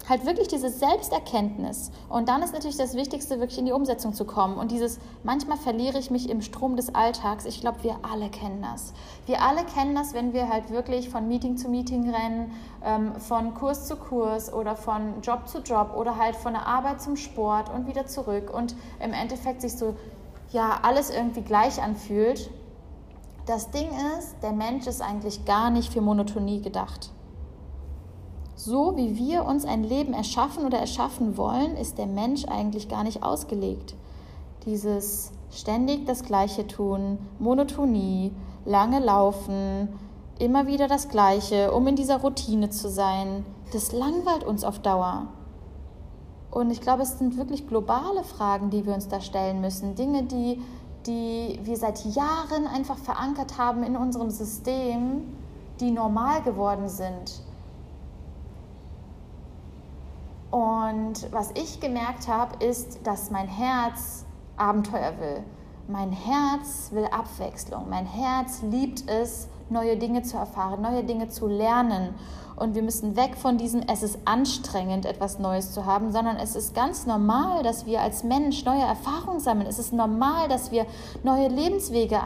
Halt 0.09 0.25
wirklich 0.25 0.47
diese 0.47 0.71
Selbsterkenntnis. 0.71 1.91
Und 2.09 2.29
dann 2.29 2.41
ist 2.41 2.51
natürlich 2.51 2.77
das 2.77 2.95
Wichtigste, 2.95 3.39
wirklich 3.39 3.59
in 3.59 3.67
die 3.67 3.71
Umsetzung 3.71 4.15
zu 4.15 4.25
kommen. 4.25 4.57
Und 4.57 4.71
dieses, 4.71 4.99
manchmal 5.23 5.57
verliere 5.57 5.99
ich 5.99 6.09
mich 6.09 6.31
im 6.31 6.41
Strom 6.41 6.75
des 6.75 6.95
Alltags. 6.95 7.45
Ich 7.45 7.61
glaube, 7.61 7.83
wir 7.83 7.97
alle 8.01 8.29
kennen 8.29 8.63
das. 8.63 8.93
Wir 9.27 9.43
alle 9.43 9.63
kennen 9.65 9.93
das, 9.93 10.15
wenn 10.15 10.33
wir 10.33 10.49
halt 10.49 10.71
wirklich 10.71 11.09
von 11.09 11.27
Meeting 11.27 11.57
zu 11.57 11.69
Meeting 11.69 12.09
rennen, 12.09 12.51
ähm, 12.83 13.13
von 13.19 13.53
Kurs 13.53 13.85
zu 13.87 13.97
Kurs 13.97 14.51
oder 14.51 14.75
von 14.75 15.21
Job 15.21 15.47
zu 15.47 15.59
Job 15.59 15.93
oder 15.95 16.17
halt 16.17 16.35
von 16.35 16.53
der 16.53 16.65
Arbeit 16.65 17.03
zum 17.03 17.15
Sport 17.15 17.69
und 17.69 17.85
wieder 17.85 18.07
zurück. 18.07 18.51
Und 18.51 18.75
im 18.99 19.13
Endeffekt 19.13 19.61
sich 19.61 19.77
so, 19.77 19.95
ja, 20.51 20.79
alles 20.81 21.11
irgendwie 21.11 21.41
gleich 21.41 21.79
anfühlt. 21.83 22.49
Das 23.45 23.69
Ding 23.69 23.89
ist, 24.17 24.35
der 24.41 24.53
Mensch 24.53 24.87
ist 24.87 25.03
eigentlich 25.03 25.45
gar 25.45 25.69
nicht 25.69 25.93
für 25.93 26.01
Monotonie 26.01 26.61
gedacht. 26.63 27.11
So 28.59 28.97
wie 28.97 29.15
wir 29.15 29.45
uns 29.45 29.63
ein 29.63 29.85
Leben 29.85 30.11
erschaffen 30.11 30.65
oder 30.65 30.79
erschaffen 30.79 31.37
wollen, 31.37 31.77
ist 31.77 31.97
der 31.97 32.07
Mensch 32.07 32.43
eigentlich 32.43 32.89
gar 32.89 33.05
nicht 33.05 33.23
ausgelegt. 33.23 33.95
Dieses 34.65 35.31
ständig 35.49 36.05
das 36.05 36.23
Gleiche 36.23 36.67
tun, 36.67 37.19
Monotonie, 37.39 38.33
lange 38.65 38.99
laufen, 38.99 39.87
immer 40.39 40.67
wieder 40.67 40.89
das 40.89 41.07
Gleiche, 41.07 41.71
um 41.71 41.87
in 41.87 41.95
dieser 41.95 42.17
Routine 42.17 42.69
zu 42.69 42.89
sein, 42.89 43.45
das 43.71 43.93
langweilt 43.93 44.43
uns 44.43 44.65
auf 44.65 44.79
Dauer. 44.79 45.27
Und 46.51 46.69
ich 46.69 46.81
glaube, 46.81 47.03
es 47.03 47.17
sind 47.17 47.37
wirklich 47.37 47.65
globale 47.65 48.25
Fragen, 48.25 48.71
die 48.71 48.85
wir 48.85 48.93
uns 48.93 49.07
da 49.07 49.21
stellen 49.21 49.61
müssen. 49.61 49.95
Dinge, 49.95 50.23
die, 50.23 50.61
die 51.07 51.61
wir 51.63 51.77
seit 51.77 52.03
Jahren 52.03 52.67
einfach 52.67 52.97
verankert 52.97 53.57
haben 53.57 53.83
in 53.83 53.95
unserem 53.95 54.29
System, 54.29 55.21
die 55.79 55.91
normal 55.91 56.41
geworden 56.41 56.89
sind. 56.89 57.41
Und 60.51 61.31
was 61.31 61.51
ich 61.51 61.79
gemerkt 61.79 62.27
habe, 62.27 62.63
ist, 62.63 63.05
dass 63.05 63.29
mein 63.29 63.47
Herz 63.47 64.25
Abenteuer 64.57 65.19
will. 65.19 65.43
Mein 65.87 66.11
Herz 66.11 66.91
will 66.91 67.05
Abwechslung. 67.05 67.89
Mein 67.89 68.05
Herz 68.05 68.61
liebt 68.61 69.07
es, 69.09 69.47
neue 69.71 69.97
Dinge 69.97 70.23
zu 70.23 70.37
erfahren, 70.37 70.81
neue 70.81 71.03
Dinge 71.03 71.29
zu 71.29 71.47
lernen. 71.47 72.15
Und 72.55 72.75
wir 72.75 72.83
müssen 72.83 73.15
weg 73.15 73.37
von 73.37 73.57
diesem, 73.57 73.83
es 73.87 74.03
ist 74.03 74.19
anstrengend, 74.25 75.05
etwas 75.05 75.39
Neues 75.39 75.71
zu 75.71 75.85
haben, 75.85 76.11
sondern 76.11 76.35
es 76.35 76.57
ist 76.57 76.75
ganz 76.75 77.05
normal, 77.05 77.63
dass 77.63 77.85
wir 77.85 78.01
als 78.01 78.25
Mensch 78.25 78.65
neue 78.65 78.81
Erfahrungen 78.81 79.39
sammeln. 79.39 79.65
Es 79.67 79.79
ist 79.79 79.93
normal, 79.93 80.49
dass 80.49 80.69
wir 80.69 80.85
neue 81.23 81.47
Lebenswege 81.47 82.19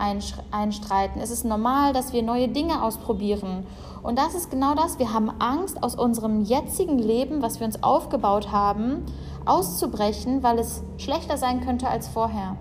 einstreiten. 0.51 1.21
Es 1.21 1.29
ist 1.29 1.45
normal, 1.45 1.93
dass 1.93 2.13
wir 2.13 2.23
neue 2.23 2.47
Dinge 2.47 2.81
ausprobieren. 2.81 3.67
Und 4.01 4.17
das 4.17 4.33
ist 4.33 4.49
genau 4.49 4.73
das. 4.73 4.97
Wir 4.97 5.13
haben 5.13 5.29
Angst, 5.37 5.83
aus 5.83 5.93
unserem 5.93 6.41
jetzigen 6.41 6.97
Leben, 6.97 7.43
was 7.43 7.59
wir 7.59 7.67
uns 7.67 7.83
aufgebaut 7.83 8.51
haben, 8.51 9.05
auszubrechen, 9.45 10.41
weil 10.41 10.57
es 10.57 10.81
schlechter 10.97 11.37
sein 11.37 11.61
könnte 11.61 11.87
als 11.87 12.07
vorher. 12.07 12.57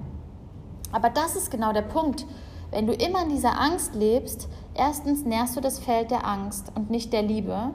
Aber 0.93 1.09
das 1.09 1.37
ist 1.37 1.51
genau 1.51 1.73
der 1.73 1.83
Punkt. 1.83 2.27
Wenn 2.71 2.87
du 2.87 2.93
immer 2.93 3.23
in 3.23 3.31
dieser 3.31 3.61
Angst 3.61 3.95
lebst, 3.95 4.49
erstens 4.75 5.25
nährst 5.25 5.57
du 5.57 5.61
das 5.61 5.79
Feld 5.79 6.11
der 6.11 6.27
Angst 6.27 6.73
und 6.75 6.91
nicht 6.91 7.13
der 7.13 7.23
Liebe. 7.23 7.71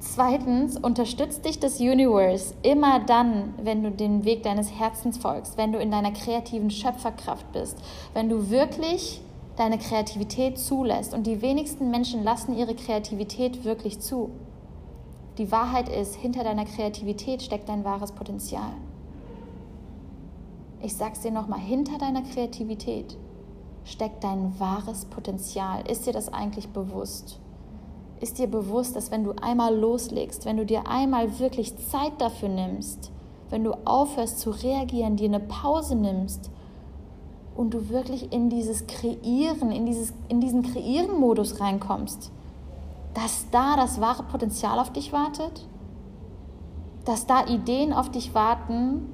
Zweitens 0.00 0.76
unterstützt 0.76 1.44
dich 1.44 1.58
das 1.58 1.80
Universe 1.80 2.54
immer 2.62 3.00
dann, 3.00 3.54
wenn 3.62 3.82
du 3.82 3.90
den 3.90 4.24
Weg 4.24 4.42
deines 4.42 4.70
Herzens 4.70 5.16
folgst, 5.16 5.56
wenn 5.56 5.72
du 5.72 5.78
in 5.78 5.90
deiner 5.90 6.12
kreativen 6.12 6.70
Schöpferkraft 6.70 7.50
bist, 7.52 7.78
wenn 8.12 8.28
du 8.28 8.50
wirklich 8.50 9.22
deine 9.56 9.78
Kreativität 9.78 10.58
zulässt. 10.58 11.14
Und 11.14 11.26
die 11.26 11.40
wenigsten 11.40 11.90
Menschen 11.90 12.22
lassen 12.22 12.56
ihre 12.56 12.74
Kreativität 12.74 13.64
wirklich 13.64 14.00
zu. 14.00 14.30
Die 15.38 15.50
Wahrheit 15.50 15.88
ist, 15.88 16.16
hinter 16.16 16.44
deiner 16.44 16.64
Kreativität 16.64 17.42
steckt 17.42 17.68
dein 17.68 17.84
wahres 17.84 18.12
Potenzial. 18.12 18.72
Ich 20.82 20.94
sag's 20.96 21.20
dir 21.20 21.30
nochmal, 21.30 21.60
hinter 21.60 21.98
deiner 21.98 22.22
Kreativität 22.22 23.16
steckt 23.84 24.24
dein 24.24 24.58
wahres 24.58 25.04
Potenzial. 25.04 25.88
Ist 25.88 26.06
dir 26.06 26.12
das 26.12 26.32
eigentlich 26.32 26.68
bewusst? 26.68 27.38
Ist 28.20 28.38
dir 28.38 28.46
bewusst, 28.46 28.96
dass 28.96 29.10
wenn 29.10 29.24
du 29.24 29.32
einmal 29.32 29.76
loslegst, 29.76 30.46
wenn 30.46 30.56
du 30.56 30.64
dir 30.64 30.88
einmal 30.88 31.38
wirklich 31.38 31.76
Zeit 31.88 32.12
dafür 32.18 32.48
nimmst, 32.48 33.12
wenn 33.50 33.64
du 33.64 33.72
aufhörst 33.84 34.40
zu 34.40 34.50
reagieren, 34.50 35.16
dir 35.16 35.28
eine 35.28 35.40
Pause 35.40 35.94
nimmst 35.94 36.50
und 37.54 37.74
du 37.74 37.90
wirklich 37.90 38.32
in 38.32 38.48
dieses 38.48 38.86
Kreieren, 38.86 39.70
in, 39.70 39.86
dieses, 39.86 40.14
in 40.28 40.40
diesen 40.40 40.62
Kreieren-Modus 40.62 41.60
reinkommst, 41.60 42.32
dass 43.12 43.48
da 43.50 43.76
das 43.76 44.00
wahre 44.00 44.24
Potenzial 44.24 44.78
auf 44.78 44.90
dich 44.92 45.12
wartet? 45.12 45.66
Dass 47.04 47.26
da 47.26 47.46
Ideen 47.46 47.92
auf 47.92 48.10
dich 48.10 48.34
warten, 48.34 49.12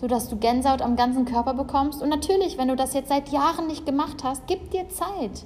sodass 0.00 0.28
du 0.28 0.36
Gänsehaut 0.36 0.80
am 0.80 0.96
ganzen 0.96 1.26
Körper 1.26 1.52
bekommst. 1.52 2.02
Und 2.02 2.08
natürlich, 2.08 2.56
wenn 2.56 2.68
du 2.68 2.76
das 2.76 2.94
jetzt 2.94 3.10
seit 3.10 3.28
Jahren 3.28 3.66
nicht 3.66 3.84
gemacht 3.84 4.24
hast, 4.24 4.46
gib 4.46 4.70
dir 4.70 4.88
Zeit. 4.88 5.44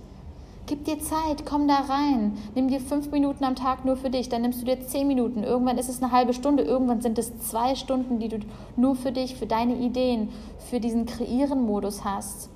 Gib 0.66 0.84
dir 0.84 0.99
Zeit, 0.99 1.44
komm 1.44 1.68
da 1.68 1.80
rein. 1.88 2.38
Nimm 2.54 2.68
dir 2.68 2.80
fünf 2.80 3.11
Minuten 3.11 3.44
am 3.44 3.56
Tag 3.56 3.84
nur 3.84 3.96
für 3.96 4.08
dich, 4.08 4.28
dann 4.28 4.42
nimmst 4.42 4.62
du 4.62 4.64
dir 4.64 4.80
zehn 4.80 5.06
Minuten. 5.06 5.42
Irgendwann 5.42 5.76
ist 5.76 5.90
es 5.90 6.02
eine 6.02 6.12
halbe 6.12 6.32
Stunde, 6.32 6.62
irgendwann 6.62 7.02
sind 7.02 7.18
es 7.18 7.37
zwei 7.38 7.75
Stunden, 7.75 8.18
die 8.18 8.28
du 8.28 8.38
nur 8.76 8.94
für 8.94 9.12
dich, 9.12 9.37
für 9.37 9.46
deine 9.46 9.75
Ideen, 9.76 10.30
für 10.70 10.80
diesen 10.80 11.04
Kreieren-Modus 11.04 12.04
hast. 12.04 12.49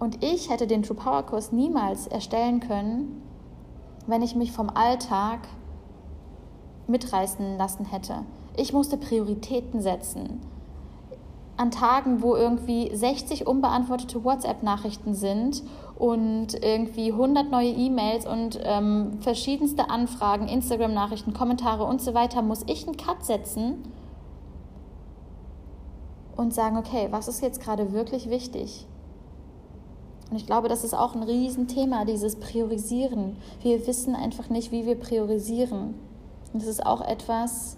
Und 0.00 0.24
ich 0.24 0.50
hätte 0.50 0.66
den 0.66 0.82
True 0.82 0.96
Power 0.96 1.22
Kurs 1.22 1.52
niemals 1.52 2.08
erstellen 2.08 2.58
können, 2.58 3.22
wenn 4.08 4.22
ich 4.22 4.34
mich 4.34 4.50
vom 4.50 4.70
Alltag 4.70 5.46
mitreißen 6.88 7.56
lassen 7.56 7.84
hätte. 7.84 8.24
Ich 8.56 8.72
musste 8.72 8.96
Prioritäten 8.96 9.80
setzen. 9.80 10.40
An 11.56 11.70
Tagen, 11.70 12.22
wo 12.22 12.34
irgendwie 12.34 12.94
60 12.94 13.46
unbeantwortete 13.46 14.24
WhatsApp-Nachrichten 14.24 15.14
sind 15.14 15.62
und 15.96 16.54
irgendwie 16.62 17.12
100 17.12 17.50
neue 17.50 17.70
E-Mails 17.70 18.26
und 18.26 18.58
ähm, 18.62 19.18
verschiedenste 19.20 19.88
Anfragen, 19.90 20.48
Instagram-Nachrichten, 20.48 21.32
Kommentare 21.34 21.84
und 21.84 22.00
so 22.00 22.14
weiter, 22.14 22.42
muss 22.42 22.64
ich 22.66 22.86
einen 22.86 22.96
Cut 22.96 23.24
setzen 23.24 23.84
und 26.36 26.52
sagen, 26.52 26.76
okay, 26.76 27.08
was 27.10 27.28
ist 27.28 27.42
jetzt 27.42 27.60
gerade 27.60 27.92
wirklich 27.92 28.28
wichtig? 28.28 28.86
Und 30.30 30.36
ich 30.36 30.46
glaube, 30.46 30.68
das 30.68 30.82
ist 30.82 30.94
auch 30.94 31.14
ein 31.14 31.22
Riesenthema, 31.22 32.06
dieses 32.06 32.36
Priorisieren. 32.36 33.36
Wir 33.62 33.86
wissen 33.86 34.14
einfach 34.14 34.48
nicht, 34.48 34.72
wie 34.72 34.86
wir 34.86 34.98
priorisieren. 34.98 35.94
Und 36.52 36.62
das 36.62 36.66
ist 36.66 36.86
auch 36.86 37.02
etwas, 37.02 37.76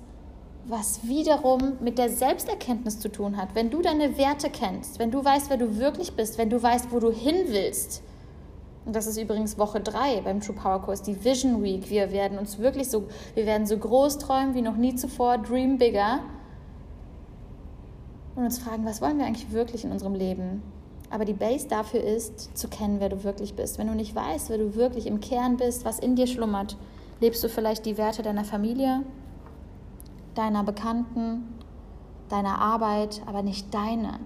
was 0.66 1.06
wiederum 1.06 1.75
mit 1.80 1.99
der 1.99 2.09
Selbsterkenntnis 2.09 2.99
zu 2.99 3.11
tun 3.11 3.37
hat. 3.37 3.54
Wenn 3.54 3.71
du 3.71 3.83
deine 3.83 4.16
Werte 4.16 4.49
kennst, 4.50 4.99
wenn 4.99 5.11
du 5.11 5.25
weißt, 5.25 5.50
wer 5.50 5.56
du 5.56 5.78
wirklich 5.78 6.14
bist, 6.14 6.38
wenn 6.38 6.50
du 6.50 6.62
weißt, 6.62 6.90
wo 6.90 7.00
du 7.00 7.11
hin 7.11 7.37
willst, 7.49 8.02
und 8.87 8.94
das 8.94 9.06
ist 9.06 9.16
übrigens 9.16 9.59
Woche 9.59 9.80
3 9.80 10.21
beim 10.23 10.40
True 10.40 10.54
Power 10.54 10.83
Kurs, 10.83 11.00
die 11.00 11.25
Vision 11.25 11.62
Week. 11.62 11.88
Wir 11.88 12.12
werden 12.12 12.38
uns 12.38 12.59
wirklich 12.59 12.90
so, 12.90 13.04
wir 13.35 13.47
werden 13.47 13.66
so 13.66 13.78
groß 13.78 14.18
träumen 14.18 14.54
wie 14.54 14.61
noch 14.61 14.76
nie 14.76 14.94
zuvor, 14.94 15.38
dream 15.38 15.78
bigger. 15.78 16.21
Und 18.37 18.44
uns 18.44 18.59
fragen, 18.59 18.85
was 18.85 19.00
wollen 19.00 19.18
wir 19.18 19.25
eigentlich 19.25 19.52
wirklich 19.52 19.85
in 19.85 19.92
unserem 19.92 20.14
Leben? 20.14 20.62
Aber 21.09 21.25
die 21.25 21.33
Base 21.33 21.68
dafür 21.68 22.02
ist, 22.02 22.56
zu 22.59 22.68
kennen, 22.68 23.00
wer 23.00 23.09
du 23.09 23.25
wirklich 23.25 23.54
bist. 23.54 23.78
Wenn 23.78 23.87
du 23.87 23.94
nicht 23.94 24.14
weißt, 24.14 24.50
wer 24.50 24.59
du 24.59 24.75
wirklich 24.75 25.06
im 25.06 25.21
Kern 25.21 25.56
bist, 25.56 25.85
was 25.85 25.99
in 25.99 26.16
dir 26.16 26.26
schlummert, 26.26 26.76
lebst 27.21 27.42
du 27.42 27.49
vielleicht 27.49 27.87
die 27.87 27.97
Werte 27.97 28.23
deiner 28.23 28.44
Familie, 28.44 29.02
deiner 30.35 30.64
Bekannten, 30.64 31.55
deiner 32.29 32.59
Arbeit, 32.59 33.23
aber 33.26 33.43
nicht 33.43 33.73
deine, 33.73 34.21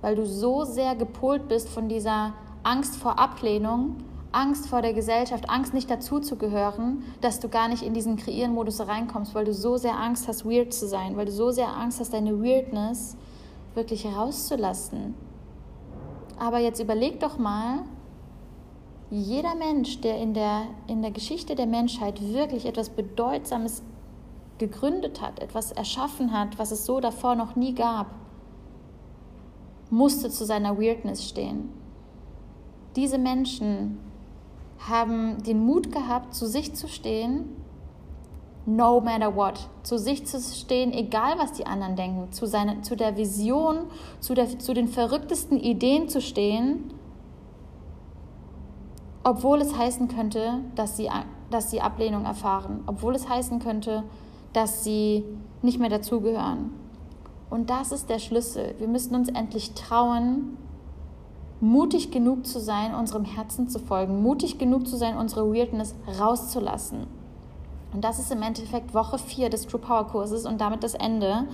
weil 0.00 0.14
du 0.14 0.26
so 0.26 0.64
sehr 0.64 0.94
gepolt 0.94 1.48
bist 1.48 1.68
von 1.68 1.88
dieser 1.88 2.34
Angst 2.62 2.96
vor 2.96 3.18
Ablehnung, 3.18 3.96
Angst 4.32 4.66
vor 4.66 4.80
der 4.80 4.94
Gesellschaft, 4.94 5.50
Angst 5.50 5.74
nicht 5.74 5.90
dazuzugehören, 5.90 7.04
dass 7.20 7.40
du 7.40 7.48
gar 7.48 7.68
nicht 7.68 7.82
in 7.82 7.92
diesen 7.92 8.16
Kreieren-Modus 8.16 8.80
reinkommst, 8.80 9.34
weil 9.34 9.44
du 9.44 9.52
so 9.52 9.76
sehr 9.76 9.98
Angst 9.98 10.26
hast, 10.26 10.46
weird 10.46 10.72
zu 10.72 10.88
sein, 10.88 11.16
weil 11.16 11.26
du 11.26 11.32
so 11.32 11.50
sehr 11.50 11.76
Angst 11.76 12.00
hast, 12.00 12.14
deine 12.14 12.42
Weirdness 12.42 13.16
wirklich 13.74 14.04
herauszulassen. 14.04 15.14
Aber 16.38 16.58
jetzt 16.58 16.80
überleg 16.80 17.20
doch 17.20 17.38
mal, 17.38 17.80
jeder 19.10 19.54
Mensch, 19.54 20.00
der 20.00 20.16
in 20.18 20.32
der, 20.32 20.62
in 20.86 21.02
der 21.02 21.10
Geschichte 21.10 21.54
der 21.54 21.66
Menschheit 21.66 22.20
wirklich 22.32 22.64
etwas 22.64 22.88
Bedeutsames 22.88 23.82
gegründet 24.62 25.20
hat, 25.20 25.40
etwas 25.40 25.72
erschaffen 25.72 26.32
hat, 26.32 26.58
was 26.58 26.70
es 26.70 26.86
so 26.86 27.00
davor 27.00 27.34
noch 27.34 27.56
nie 27.56 27.74
gab, 27.74 28.06
musste 29.90 30.30
zu 30.30 30.44
seiner 30.44 30.78
Weirdness 30.78 31.28
stehen. 31.28 31.68
Diese 32.96 33.18
Menschen 33.18 33.98
haben 34.78 35.42
den 35.42 35.64
Mut 35.64 35.90
gehabt, 35.90 36.34
zu 36.34 36.46
sich 36.46 36.74
zu 36.74 36.88
stehen, 36.88 37.48
no 38.64 39.00
matter 39.00 39.34
what, 39.34 39.68
zu 39.82 39.98
sich 39.98 40.26
zu 40.26 40.40
stehen, 40.40 40.92
egal 40.92 41.38
was 41.38 41.52
die 41.52 41.66
anderen 41.66 41.96
denken, 41.96 42.30
zu, 42.32 42.46
seine, 42.46 42.82
zu 42.82 42.94
der 42.94 43.16
Vision, 43.16 43.86
zu, 44.20 44.34
der, 44.34 44.58
zu 44.58 44.74
den 44.74 44.88
verrücktesten 44.88 45.58
Ideen 45.58 46.08
zu 46.08 46.20
stehen 46.20 46.92
obwohl 49.24 49.60
es 49.60 49.76
heißen 49.76 50.08
könnte, 50.08 50.60
dass 50.74 50.96
sie, 50.96 51.08
dass 51.50 51.70
sie 51.70 51.80
Ablehnung 51.80 52.24
erfahren, 52.24 52.82
obwohl 52.86 53.14
es 53.14 53.28
heißen 53.28 53.60
könnte, 53.60 54.02
dass 54.52 54.84
sie 54.84 55.24
nicht 55.62 55.78
mehr 55.78 55.90
dazugehören. 55.90 56.70
Und 57.50 57.70
das 57.70 57.92
ist 57.92 58.08
der 58.08 58.18
Schlüssel. 58.18 58.74
Wir 58.78 58.88
müssen 58.88 59.14
uns 59.14 59.28
endlich 59.28 59.74
trauen, 59.74 60.56
mutig 61.60 62.10
genug 62.10 62.46
zu 62.46 62.58
sein, 62.58 62.94
unserem 62.94 63.24
Herzen 63.24 63.68
zu 63.68 63.78
folgen, 63.78 64.22
mutig 64.22 64.58
genug 64.58 64.88
zu 64.88 64.96
sein, 64.96 65.16
unsere 65.16 65.52
Weirdness 65.52 65.94
rauszulassen. 66.18 67.06
Und 67.92 68.04
das 68.04 68.18
ist 68.18 68.32
im 68.32 68.42
Endeffekt 68.42 68.94
Woche 68.94 69.18
4 69.18 69.50
des 69.50 69.66
True 69.66 69.80
Power 69.80 70.06
Kurses 70.06 70.46
und 70.46 70.60
damit 70.60 70.82
das 70.82 70.94
Ende. 70.94 71.44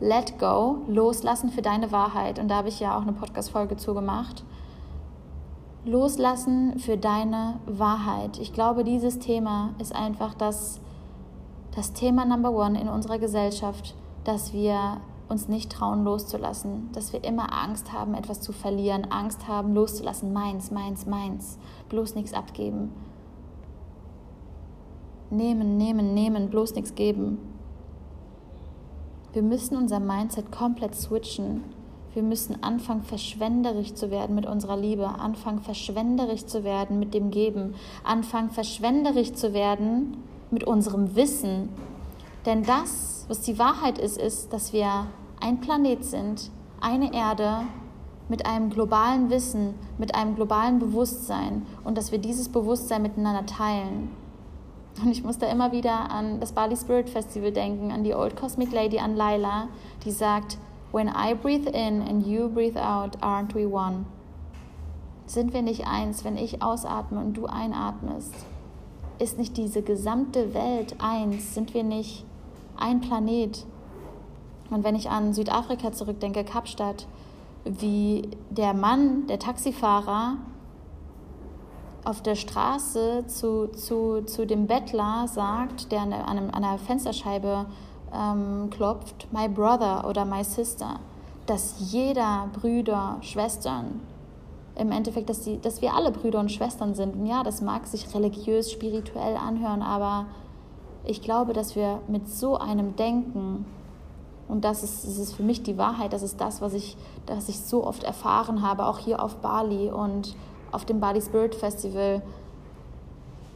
Let 0.00 0.38
go, 0.38 0.78
loslassen 0.88 1.50
für 1.50 1.62
deine 1.62 1.92
Wahrheit. 1.92 2.38
Und 2.38 2.48
da 2.48 2.56
habe 2.56 2.68
ich 2.68 2.80
ja 2.80 2.96
auch 2.96 3.02
eine 3.02 3.12
Podcast-Folge 3.12 3.76
zugemacht. 3.76 4.42
Loslassen 5.84 6.78
für 6.78 6.96
deine 6.96 7.60
Wahrheit. 7.66 8.38
Ich 8.38 8.52
glaube, 8.52 8.82
dieses 8.82 9.18
Thema 9.18 9.74
ist 9.78 9.94
einfach 9.94 10.34
das, 10.34 10.80
das 11.74 11.92
Thema 11.92 12.24
Number 12.24 12.52
One 12.52 12.80
in 12.80 12.88
unserer 12.88 13.18
Gesellschaft, 13.18 13.94
dass 14.22 14.52
wir 14.52 15.00
uns 15.28 15.48
nicht 15.48 15.72
trauen 15.72 16.04
loszulassen, 16.04 16.90
dass 16.92 17.12
wir 17.12 17.24
immer 17.24 17.52
Angst 17.52 17.92
haben, 17.92 18.14
etwas 18.14 18.40
zu 18.40 18.52
verlieren, 18.52 19.10
Angst 19.10 19.48
haben 19.48 19.74
loszulassen, 19.74 20.32
meins, 20.32 20.70
meins, 20.70 21.06
meins, 21.06 21.58
bloß 21.88 22.14
nichts 22.14 22.32
abgeben. 22.32 22.92
Nehmen, 25.30 25.76
nehmen, 25.76 26.14
nehmen, 26.14 26.50
bloß 26.50 26.74
nichts 26.74 26.94
geben. 26.94 27.38
Wir 29.32 29.42
müssen 29.42 29.76
unser 29.76 29.98
Mindset 29.98 30.52
komplett 30.52 30.94
switchen. 30.94 31.64
Wir 32.12 32.22
müssen 32.22 32.62
anfangen, 32.62 33.02
verschwenderisch 33.02 33.94
zu 33.94 34.12
werden 34.12 34.36
mit 34.36 34.46
unserer 34.46 34.76
Liebe, 34.76 35.08
anfangen, 35.08 35.58
verschwenderisch 35.58 36.46
zu 36.46 36.62
werden 36.62 37.00
mit 37.00 37.14
dem 37.14 37.32
Geben, 37.32 37.74
anfangen, 38.04 38.50
verschwenderisch 38.50 39.32
zu 39.32 39.52
werden 39.52 40.18
mit 40.54 40.64
unserem 40.64 41.14
Wissen. 41.14 41.68
Denn 42.46 42.62
das, 42.62 43.26
was 43.28 43.40
die 43.40 43.58
Wahrheit 43.58 43.98
ist, 43.98 44.16
ist, 44.16 44.52
dass 44.52 44.72
wir 44.72 45.06
ein 45.40 45.60
Planet 45.60 46.04
sind, 46.04 46.50
eine 46.80 47.12
Erde 47.12 47.62
mit 48.28 48.46
einem 48.46 48.70
globalen 48.70 49.28
Wissen, 49.28 49.74
mit 49.98 50.14
einem 50.14 50.34
globalen 50.34 50.78
Bewusstsein 50.78 51.66
und 51.84 51.98
dass 51.98 52.12
wir 52.12 52.18
dieses 52.18 52.48
Bewusstsein 52.48 53.02
miteinander 53.02 53.44
teilen. 53.44 54.10
Und 55.02 55.10
ich 55.10 55.24
muss 55.24 55.38
da 55.38 55.46
immer 55.48 55.72
wieder 55.72 56.10
an 56.10 56.40
das 56.40 56.52
Bali 56.52 56.76
Spirit 56.76 57.10
Festival 57.10 57.52
denken, 57.52 57.90
an 57.90 58.04
die 58.04 58.14
Old 58.14 58.36
Cosmic 58.36 58.72
Lady, 58.72 58.98
an 58.98 59.16
Laila, 59.16 59.68
die 60.04 60.12
sagt, 60.12 60.56
When 60.92 61.08
I 61.08 61.34
breathe 61.34 61.68
in 61.68 62.00
and 62.02 62.24
you 62.24 62.48
breathe 62.48 62.76
out, 62.76 63.20
aren't 63.20 63.54
we 63.54 63.66
one? 63.66 64.06
Sind 65.26 65.52
wir 65.52 65.62
nicht 65.62 65.88
eins, 65.88 66.24
wenn 66.24 66.36
ich 66.36 66.62
ausatme 66.62 67.18
und 67.18 67.34
du 67.36 67.46
einatmest? 67.46 68.32
Ist 69.18 69.38
nicht 69.38 69.56
diese 69.56 69.82
gesamte 69.82 70.54
Welt 70.54 70.96
eins? 70.98 71.54
Sind 71.54 71.74
wir 71.74 71.84
nicht 71.84 72.24
ein 72.76 73.00
Planet? 73.00 73.64
Und 74.70 74.82
wenn 74.82 74.96
ich 74.96 75.10
an 75.10 75.32
Südafrika 75.32 75.92
zurückdenke, 75.92 76.44
Kapstadt, 76.44 77.06
wie 77.64 78.28
der 78.50 78.74
Mann, 78.74 79.26
der 79.26 79.38
Taxifahrer, 79.38 80.38
auf 82.04 82.22
der 82.22 82.34
Straße 82.34 83.24
zu, 83.26 83.68
zu, 83.68 84.22
zu 84.26 84.46
dem 84.46 84.66
Bettler 84.66 85.26
sagt, 85.26 85.90
der 85.90 86.02
an, 86.02 86.12
einem, 86.12 86.50
an 86.50 86.64
einer 86.64 86.78
Fensterscheibe 86.78 87.66
ähm, 88.12 88.68
klopft, 88.70 89.26
my 89.32 89.48
brother 89.48 90.06
oder 90.06 90.24
my 90.24 90.44
sister, 90.44 91.00
dass 91.46 91.76
jeder 91.78 92.48
Brüder, 92.52 93.18
Schwestern, 93.22 94.00
im 94.76 94.90
Endeffekt, 94.90 95.28
dass, 95.28 95.42
die, 95.42 95.60
dass 95.60 95.82
wir 95.82 95.94
alle 95.94 96.10
Brüder 96.10 96.40
und 96.40 96.50
Schwestern 96.50 96.94
sind. 96.94 97.14
Und 97.14 97.26
ja, 97.26 97.42
das 97.42 97.60
mag 97.60 97.86
sich 97.86 98.12
religiös, 98.14 98.72
spirituell 98.72 99.36
anhören, 99.36 99.82
aber 99.82 100.26
ich 101.04 101.22
glaube, 101.22 101.52
dass 101.52 101.76
wir 101.76 102.00
mit 102.08 102.28
so 102.28 102.56
einem 102.56 102.96
Denken, 102.96 103.66
und 104.48 104.64
das 104.64 104.82
ist, 104.82 105.04
das 105.04 105.18
ist 105.18 105.34
für 105.34 105.42
mich 105.42 105.62
die 105.62 105.78
Wahrheit, 105.78 106.12
das 106.12 106.22
ist 106.22 106.40
das, 106.40 106.60
was 106.60 106.74
ich, 106.74 106.96
was 107.26 107.48
ich 107.48 107.60
so 107.60 107.86
oft 107.86 108.02
erfahren 108.02 108.62
habe, 108.62 108.86
auch 108.86 108.98
hier 108.98 109.22
auf 109.22 109.36
Bali 109.36 109.90
und 109.90 110.34
auf 110.72 110.84
dem 110.84 111.00
Bali 111.00 111.20
Spirit 111.20 111.54
Festival, 111.54 112.22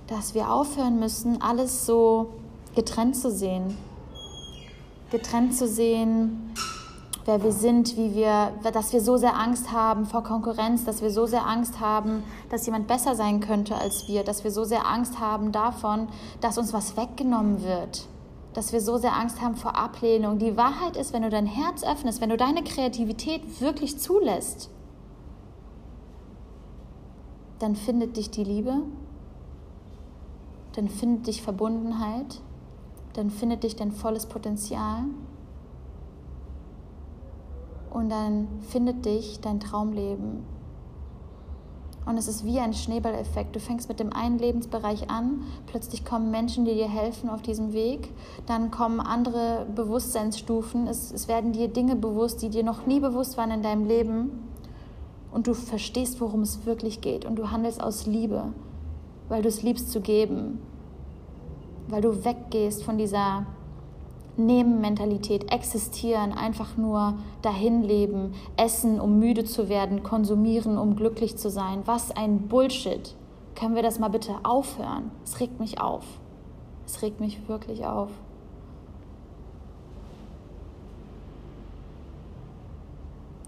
dass 0.07 0.35
wir 0.35 0.53
aufhören 0.53 0.99
müssen, 0.99 1.42
alles 1.42 1.85
so 1.85 2.29
getrennt 2.75 3.16
zu 3.16 3.31
sehen. 3.31 3.77
Getrennt 5.11 5.55
zu 5.55 5.66
sehen, 5.66 6.55
wer 7.29 7.43
wir 7.43 7.53
sind, 7.53 7.99
wie 7.99 8.14
wir, 8.14 8.53
dass 8.73 8.95
wir 8.95 9.03
so 9.03 9.19
sehr 9.19 9.38
Angst 9.38 9.71
haben 9.71 10.07
vor 10.07 10.25
Konkurrenz, 10.25 10.87
dass 10.87 11.03
wir 11.03 11.11
so 11.11 11.27
sehr 11.27 11.47
Angst 11.47 11.79
haben, 11.79 12.23
dass 12.49 12.64
jemand 12.64 12.87
besser 12.87 13.14
sein 13.14 13.41
könnte 13.41 13.77
als 13.77 14.09
wir, 14.09 14.25
dass 14.25 14.45
wir 14.45 14.51
so 14.51 14.64
sehr 14.64 14.87
Angst 14.87 15.21
haben 15.21 15.53
davon, 15.53 16.09
dass 16.41 16.57
uns 16.57 16.73
was 16.73 16.97
weggenommen 16.97 17.62
wird, 17.62 18.07
dass 18.55 18.73
wir 18.73 18.81
so 18.81 18.97
sehr 18.97 19.14
Angst 19.14 19.43
haben 19.43 19.57
vor 19.57 19.77
Ablehnung. 19.77 20.38
Die 20.38 20.57
Wahrheit 20.57 20.97
ist, 20.97 21.12
wenn 21.12 21.21
du 21.21 21.29
dein 21.29 21.45
Herz 21.45 21.85
öffnest, 21.85 22.23
wenn 22.23 22.31
du 22.31 22.38
deine 22.38 22.64
Kreativität 22.64 23.61
wirklich 23.61 23.99
zulässt, 23.99 24.71
dann 27.59 27.77
findet 27.77 28.17
dich 28.17 28.31
die 28.31 28.45
Liebe, 28.45 28.73
dann 30.73 30.88
findet 30.88 31.27
dich 31.27 31.43
Verbundenheit, 31.43 32.41
dann 33.12 33.29
findet 33.29 33.64
dich 33.64 33.77
dein 33.77 33.93
volles 33.93 34.25
Potenzial 34.25 35.05
und 37.92 38.11
dann 38.11 38.48
findet 38.68 39.05
dich 39.05 39.40
dein 39.40 39.61
Traumleben. 39.61 40.44
Und 42.09 42.16
es 42.16 42.27
ist 42.27 42.46
wie 42.46 42.59
ein 42.59 42.72
Schneeballeffekt. 42.72 43.55
Du 43.55 43.61
fängst 43.61 43.90
mit 43.90 44.01
dem 44.01 44.14
einen 44.14 44.38
Lebensbereich 44.38 45.11
an, 45.11 45.42
plötzlich 45.66 46.07
kommen 46.07 46.31
Menschen, 46.31 46.64
die 46.64 46.74
dir 46.74 46.88
helfen 46.88 47.29
auf 47.29 47.42
diesem 47.42 47.74
Weg, 47.74 48.09
dann 48.46 48.70
kommen 48.70 49.01
andere 49.01 49.66
Bewusstseinsstufen, 49.74 50.87
es, 50.87 51.12
es 51.12 51.29
werden 51.29 51.53
dir 51.53 51.68
Dinge 51.68 51.96
bewusst, 51.96 52.40
die 52.40 52.48
dir 52.48 52.64
noch 52.64 52.87
nie 52.87 52.98
bewusst 52.98 53.37
waren 53.37 53.51
in 53.51 53.62
deinem 53.62 53.87
Leben. 53.87 54.48
Und 55.31 55.46
du 55.46 55.53
verstehst, 55.53 56.18
worum 56.22 56.40
es 56.40 56.64
wirklich 56.64 57.03
geht. 57.03 57.27
Und 57.27 57.37
du 57.37 57.51
handelst 57.51 57.83
aus 57.83 58.07
Liebe, 58.07 58.55
weil 59.29 59.42
du 59.42 59.48
es 59.48 59.62
liebst 59.62 59.90
zu 59.90 60.01
geben, 60.01 60.61
weil 61.88 62.01
du 62.01 62.24
weggehst 62.24 62.85
von 62.85 62.96
dieser 62.96 63.44
Nebenmentalität, 64.38 65.53
existieren, 65.53 66.33
einfach 66.33 66.77
nur 66.77 67.14
dahin 67.42 67.83
leben, 67.83 68.35
essen, 68.57 69.01
um 69.01 69.18
müde 69.18 69.44
zu 69.44 69.68
werden, 69.68 70.03
konsumieren, 70.03 70.79
um 70.79 70.96
glücklich 70.96 71.37
zu 71.37 71.51
sein. 71.51 71.83
Was 71.85 72.11
ein 72.12 72.48
Bullshit. 72.48 73.14
Können 73.55 73.74
wir 73.74 73.83
das 73.83 73.98
mal 73.98 74.09
bitte 74.09 74.37
aufhören? 74.44 75.11
Es 75.24 75.40
regt 75.40 75.59
mich 75.59 75.81
auf. 75.81 76.05
Es 76.87 77.03
regt 77.03 77.20
mich 77.20 77.48
wirklich 77.48 77.85
auf. 77.85 78.11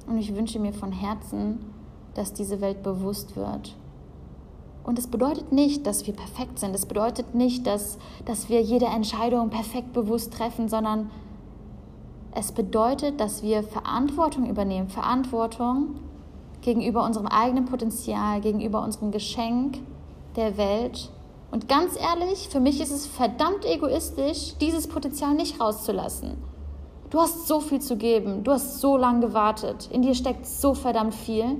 Und 0.08 0.18
ich 0.18 0.34
wünsche 0.34 0.58
mir 0.58 0.72
von 0.72 0.90
Herzen, 0.90 1.72
dass 2.14 2.32
diese 2.32 2.60
Welt 2.60 2.82
bewusst 2.82 3.36
wird. 3.36 3.76
Und 4.82 4.98
es 4.98 5.06
bedeutet 5.06 5.52
nicht, 5.52 5.86
dass 5.86 6.06
wir 6.06 6.14
perfekt 6.14 6.58
sind. 6.58 6.74
Es 6.74 6.86
bedeutet 6.86 7.34
nicht, 7.34 7.66
dass, 7.66 7.98
dass 8.24 8.48
wir 8.48 8.60
jede 8.60 8.86
Entscheidung 8.86 9.50
perfekt 9.50 9.92
bewusst 9.92 10.32
treffen, 10.32 10.68
sondern 10.68 11.10
es 12.32 12.52
bedeutet, 12.52 13.20
dass 13.20 13.42
wir 13.42 13.62
Verantwortung 13.62 14.48
übernehmen. 14.48 14.88
Verantwortung 14.88 15.96
gegenüber 16.62 17.04
unserem 17.04 17.26
eigenen 17.26 17.64
Potenzial, 17.64 18.40
gegenüber 18.40 18.82
unserem 18.82 19.10
Geschenk 19.10 19.78
der 20.36 20.56
Welt. 20.56 21.10
Und 21.50 21.68
ganz 21.68 21.98
ehrlich, 21.98 22.48
für 22.48 22.60
mich 22.60 22.80
ist 22.80 22.92
es 22.92 23.06
verdammt 23.06 23.64
egoistisch, 23.64 24.54
dieses 24.60 24.86
Potenzial 24.86 25.34
nicht 25.34 25.60
rauszulassen. 25.60 26.36
Du 27.10 27.18
hast 27.18 27.48
so 27.48 27.58
viel 27.58 27.80
zu 27.80 27.96
geben, 27.96 28.44
du 28.44 28.52
hast 28.52 28.80
so 28.80 28.96
lange 28.96 29.26
gewartet, 29.26 29.88
in 29.92 30.02
dir 30.02 30.14
steckt 30.14 30.46
so 30.46 30.74
verdammt 30.74 31.14
viel. 31.14 31.56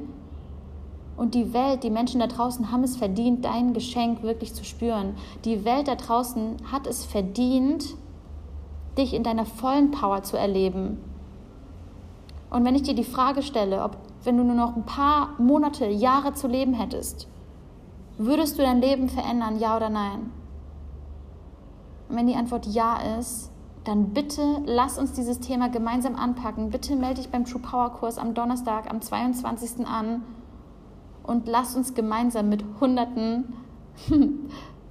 Und 1.21 1.35
die 1.35 1.53
Welt, 1.53 1.83
die 1.83 1.91
Menschen 1.91 2.19
da 2.19 2.29
draußen 2.29 2.73
haben 2.73 2.83
es 2.83 2.97
verdient, 2.97 3.45
dein 3.45 3.75
Geschenk 3.75 4.23
wirklich 4.23 4.55
zu 4.55 4.65
spüren. 4.65 5.17
Die 5.45 5.67
Welt 5.67 5.87
da 5.87 5.95
draußen 5.95 6.57
hat 6.73 6.87
es 6.87 7.05
verdient, 7.05 7.95
dich 8.97 9.13
in 9.13 9.23
deiner 9.23 9.45
vollen 9.45 9.91
Power 9.91 10.23
zu 10.23 10.39
erleben. 10.39 10.97
Und 12.49 12.65
wenn 12.65 12.75
ich 12.75 12.85
dir 12.85 12.95
die 12.95 13.05
Frage 13.05 13.43
stelle, 13.43 13.85
ob 13.85 13.99
wenn 14.25 14.39
du 14.39 14.45
nur 14.45 14.55
noch 14.55 14.75
ein 14.75 14.87
paar 14.87 15.35
Monate, 15.37 15.89
Jahre 15.89 16.33
zu 16.33 16.49
leben 16.49 16.73
hättest, 16.73 17.29
würdest 18.17 18.59
du 18.59 18.63
dein 18.63 18.81
Leben 18.81 19.11
verändern, 19.11 19.59
ja 19.59 19.77
oder 19.77 19.91
nein? 19.91 20.33
Und 22.09 22.17
wenn 22.17 22.29
die 22.29 22.37
Antwort 22.37 22.65
ja 22.65 22.97
ist, 23.19 23.51
dann 23.85 24.15
bitte 24.15 24.63
lass 24.65 24.97
uns 24.97 25.13
dieses 25.13 25.39
Thema 25.39 25.69
gemeinsam 25.69 26.17
anpacken. 26.17 26.71
Bitte 26.71 26.97
melde 26.97 27.21
dich 27.21 27.31
beim 27.31 27.45
True 27.45 27.61
Power 27.61 27.91
Kurs 27.91 28.17
am 28.17 28.33
Donnerstag, 28.33 28.89
am 28.89 29.03
22. 29.03 29.87
an 29.87 30.23
und 31.31 31.47
lass 31.47 31.77
uns 31.77 31.95
gemeinsam 31.95 32.49
mit 32.49 32.65
Hunderten 32.81 33.55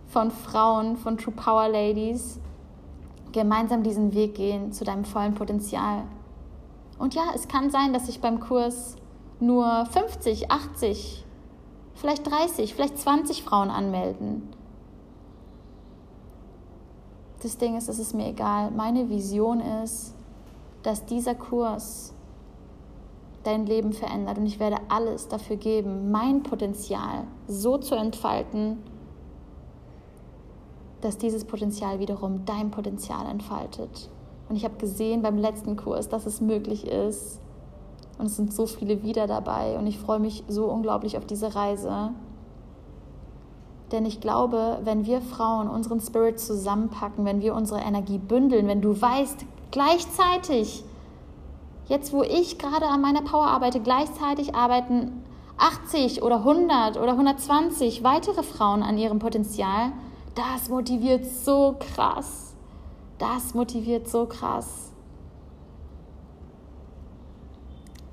von 0.08 0.32
Frauen, 0.32 0.96
von 0.96 1.18
True 1.18 1.34
Power 1.34 1.68
Ladies, 1.68 2.40
gemeinsam 3.34 3.84
diesen 3.84 4.14
Weg 4.14 4.36
gehen 4.36 4.72
zu 4.72 4.86
deinem 4.86 5.04
vollen 5.04 5.36
Potenzial. 5.36 6.04
Und 6.98 7.14
ja, 7.14 7.24
es 7.36 7.50
kann 7.50 7.70
sein, 7.70 7.92
dass 7.92 8.08
ich 8.08 8.22
beim 8.22 8.40
Kurs 8.40 8.96
nur 9.42 9.86
50, 9.88 10.50
80 10.50 11.26
vielleicht 11.96 12.32
30, 12.32 12.74
vielleicht 12.74 12.98
20 12.98 13.44
Frauen 13.44 13.70
anmelden. 13.70 14.48
Das 17.44 17.58
Ding 17.58 17.76
ist, 17.76 17.90
es 17.90 18.00
ist 18.00 18.14
mir 18.14 18.28
egal. 18.28 18.72
Meine 18.72 19.10
Vision 19.10 19.60
ist, 19.60 20.16
dass 20.84 21.06
dieser 21.06 21.36
Kurs 21.36 22.14
dein 23.44 23.66
Leben 23.66 23.94
verändert 23.94 24.38
und 24.38 24.46
ich 24.46 24.60
werde 24.60 24.78
alles 24.90 25.28
dafür 25.28 25.56
geben, 25.56 26.12
mein 26.12 26.44
Potenzial 26.44 27.26
so 27.48 27.78
zu 27.78 27.96
entfalten, 27.96 28.78
dass 31.02 31.18
dieses 31.18 31.46
Potenzial 31.46 32.00
wiederum 32.00 32.46
dein 32.46 32.72
Potenzial 32.72 33.26
entfaltet. 33.28 34.10
Und 34.50 34.56
ich 34.56 34.66
habe 34.66 34.76
gesehen 34.78 35.22
beim 35.22 35.38
letzten 35.38 35.78
Kurs, 35.78 36.10
dass 36.10 36.26
es 36.26 36.42
möglich 36.42 36.88
ist. 36.88 37.40
Und 38.18 38.26
es 38.26 38.36
sind 38.36 38.54
so 38.54 38.66
viele 38.66 39.04
wieder 39.04 39.28
dabei 39.28 39.78
und 39.78 39.88
ich 39.88 39.98
freue 39.98 40.20
mich 40.20 40.44
so 40.50 40.66
unglaublich 40.66 41.18
auf 41.18 41.26
diese 41.26 41.56
Reise. 41.56 42.12
Denn 43.94 44.06
ich 44.06 44.20
glaube, 44.20 44.80
wenn 44.84 45.06
wir 45.06 45.22
Frauen 45.22 45.70
unseren 45.70 46.02
Spirit 46.02 46.40
zusammenpacken, 46.40 47.24
wenn 47.24 47.42
wir 47.42 47.56
unsere 47.56 47.80
Energie 47.80 48.18
bündeln, 48.18 48.68
wenn 48.68 48.82
du 48.82 49.00
weißt, 49.00 49.46
gleichzeitig, 49.72 50.84
jetzt 51.90 52.14
wo 52.14 52.24
ich 52.24 52.58
gerade 52.58 52.86
an 52.86 53.02
meiner 53.02 53.22
Power 53.22 53.48
arbeite, 53.48 53.82
gleichzeitig 53.82 54.56
arbeiten 54.56 55.24
80 55.58 56.24
oder 56.24 56.38
100 56.38 56.98
oder 56.98 57.12
120 57.12 58.04
weitere 58.04 58.44
Frauen 58.44 58.82
an 58.82 58.98
ihrem 58.98 59.20
Potenzial, 59.20 59.92
das 60.36 60.70
motiviert 60.70 61.26
so 61.26 61.76
krass. 61.78 62.56
Das 63.18 63.54
motiviert 63.54 64.08
so 64.08 64.26
krass. 64.26 64.94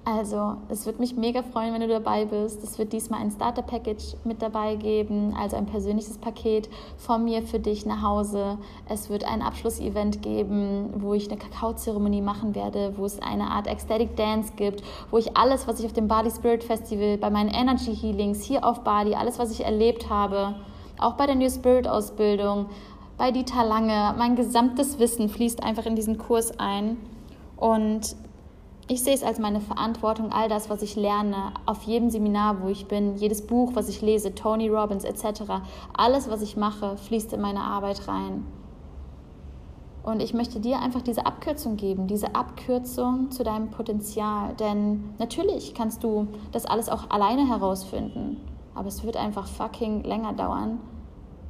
Also, 0.08 0.54
es 0.68 0.86
würde 0.86 1.00
mich 1.00 1.16
mega 1.16 1.42
freuen, 1.42 1.74
wenn 1.74 1.80
du 1.80 1.88
dabei 1.88 2.26
bist. 2.26 2.62
Es 2.62 2.78
wird 2.78 2.92
diesmal 2.92 3.20
ein 3.20 3.32
Starter-Package 3.32 4.14
mit 4.22 4.40
dabei 4.40 4.76
geben, 4.76 5.34
also 5.36 5.56
ein 5.56 5.66
persönliches 5.66 6.18
Paket 6.18 6.68
von 6.96 7.24
mir 7.24 7.42
für 7.42 7.58
dich 7.58 7.86
nach 7.86 8.02
Hause. 8.02 8.56
Es 8.88 9.10
wird 9.10 9.24
ein 9.24 9.42
Abschlussevent 9.42 10.22
geben, 10.22 10.90
wo 10.98 11.14
ich 11.14 11.28
eine 11.28 11.36
Kakaozeremonie 11.36 12.22
machen 12.22 12.54
werde, 12.54 12.94
wo 12.96 13.04
es 13.04 13.20
eine 13.20 13.50
Art 13.50 13.66
Ecstatic 13.66 14.14
Dance 14.14 14.52
gibt, 14.54 14.84
wo 15.10 15.18
ich 15.18 15.36
alles, 15.36 15.66
was 15.66 15.80
ich 15.80 15.86
auf 15.86 15.92
dem 15.92 16.06
Bali 16.06 16.30
Spirit 16.30 16.62
Festival, 16.62 17.18
bei 17.18 17.28
meinen 17.28 17.50
Energy 17.50 17.92
Healings 17.92 18.44
hier 18.44 18.64
auf 18.64 18.84
Bali, 18.84 19.16
alles, 19.16 19.40
was 19.40 19.50
ich 19.50 19.64
erlebt 19.64 20.08
habe, 20.08 20.54
auch 21.00 21.14
bei 21.14 21.26
der 21.26 21.34
New 21.34 21.50
Spirit 21.50 21.88
Ausbildung, 21.88 22.66
bei 23.18 23.32
Dieter 23.32 23.64
Lange, 23.64 24.14
mein 24.16 24.36
gesamtes 24.36 25.00
Wissen 25.00 25.28
fließt 25.28 25.64
einfach 25.64 25.84
in 25.84 25.96
diesen 25.96 26.16
Kurs 26.16 26.60
ein. 26.60 26.96
Und 27.56 28.14
ich 28.88 29.02
sehe 29.02 29.14
es 29.14 29.24
als 29.24 29.40
meine 29.40 29.60
Verantwortung, 29.60 30.30
all 30.30 30.48
das, 30.48 30.70
was 30.70 30.82
ich 30.82 30.94
lerne, 30.94 31.52
auf 31.66 31.82
jedem 31.82 32.08
Seminar, 32.08 32.62
wo 32.62 32.68
ich 32.68 32.86
bin, 32.86 33.16
jedes 33.16 33.44
Buch, 33.44 33.72
was 33.74 33.88
ich 33.88 34.00
lese, 34.00 34.34
Tony 34.34 34.68
Robbins 34.68 35.04
etc., 35.04 35.42
alles, 35.96 36.30
was 36.30 36.40
ich 36.40 36.56
mache, 36.56 36.96
fließt 36.96 37.32
in 37.32 37.40
meine 37.40 37.62
Arbeit 37.62 38.06
rein. 38.06 38.44
Und 40.04 40.22
ich 40.22 40.34
möchte 40.34 40.60
dir 40.60 40.78
einfach 40.78 41.02
diese 41.02 41.26
Abkürzung 41.26 41.76
geben, 41.76 42.06
diese 42.06 42.36
Abkürzung 42.36 43.32
zu 43.32 43.42
deinem 43.42 43.72
Potenzial. 43.72 44.54
Denn 44.54 45.14
natürlich 45.18 45.74
kannst 45.74 46.04
du 46.04 46.28
das 46.52 46.64
alles 46.64 46.88
auch 46.88 47.10
alleine 47.10 47.48
herausfinden, 47.48 48.40
aber 48.76 48.86
es 48.86 49.02
wird 49.02 49.16
einfach 49.16 49.48
fucking 49.48 50.04
länger 50.04 50.32
dauern, 50.32 50.78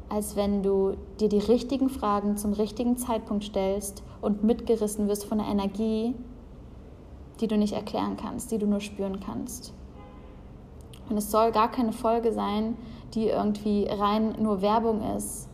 als 0.08 0.36
wenn 0.36 0.62
du 0.62 0.94
dir 1.20 1.28
die 1.28 1.38
richtigen 1.38 1.90
Fragen 1.90 2.38
zum 2.38 2.54
richtigen 2.54 2.96
Zeitpunkt 2.96 3.44
stellst 3.44 4.02
und 4.22 4.42
mitgerissen 4.42 5.06
wirst 5.06 5.26
von 5.26 5.36
der 5.36 5.48
Energie, 5.48 6.14
die 7.40 7.46
du 7.46 7.56
nicht 7.56 7.74
erklären 7.74 8.16
kannst, 8.16 8.50
die 8.50 8.58
du 8.58 8.66
nur 8.66 8.80
spüren 8.80 9.20
kannst. 9.20 9.72
Und 11.08 11.16
es 11.16 11.30
soll 11.30 11.52
gar 11.52 11.70
keine 11.70 11.92
Folge 11.92 12.32
sein, 12.32 12.76
die 13.14 13.28
irgendwie 13.28 13.86
rein 13.88 14.36
nur 14.40 14.62
Werbung 14.62 15.02
ist. 15.16 15.48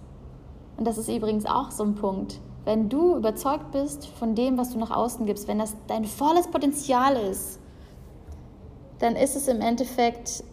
Und 0.77 0.87
das 0.87 0.99
ist 0.99 1.09
übrigens 1.09 1.47
auch 1.47 1.71
so 1.71 1.85
ein 1.85 1.95
Punkt. 1.95 2.41
Wenn 2.65 2.89
du 2.89 3.17
überzeugt 3.17 3.73
bist 3.73 4.07
von 4.07 4.35
dem, 4.35 4.57
was 4.57 4.71
du 4.71 4.79
nach 4.79 4.91
außen 4.91 5.27
gibst, 5.27 5.49
wenn 5.49 5.59
das 5.59 5.77
dein 5.89 6.05
volles 6.05 6.49
Potenzial 6.49 7.17
ist, 7.17 7.59
dann 9.01 9.17
ist 9.17 9.35
es 9.35 9.49
im 9.49 9.61
Endeffekt 9.61 10.45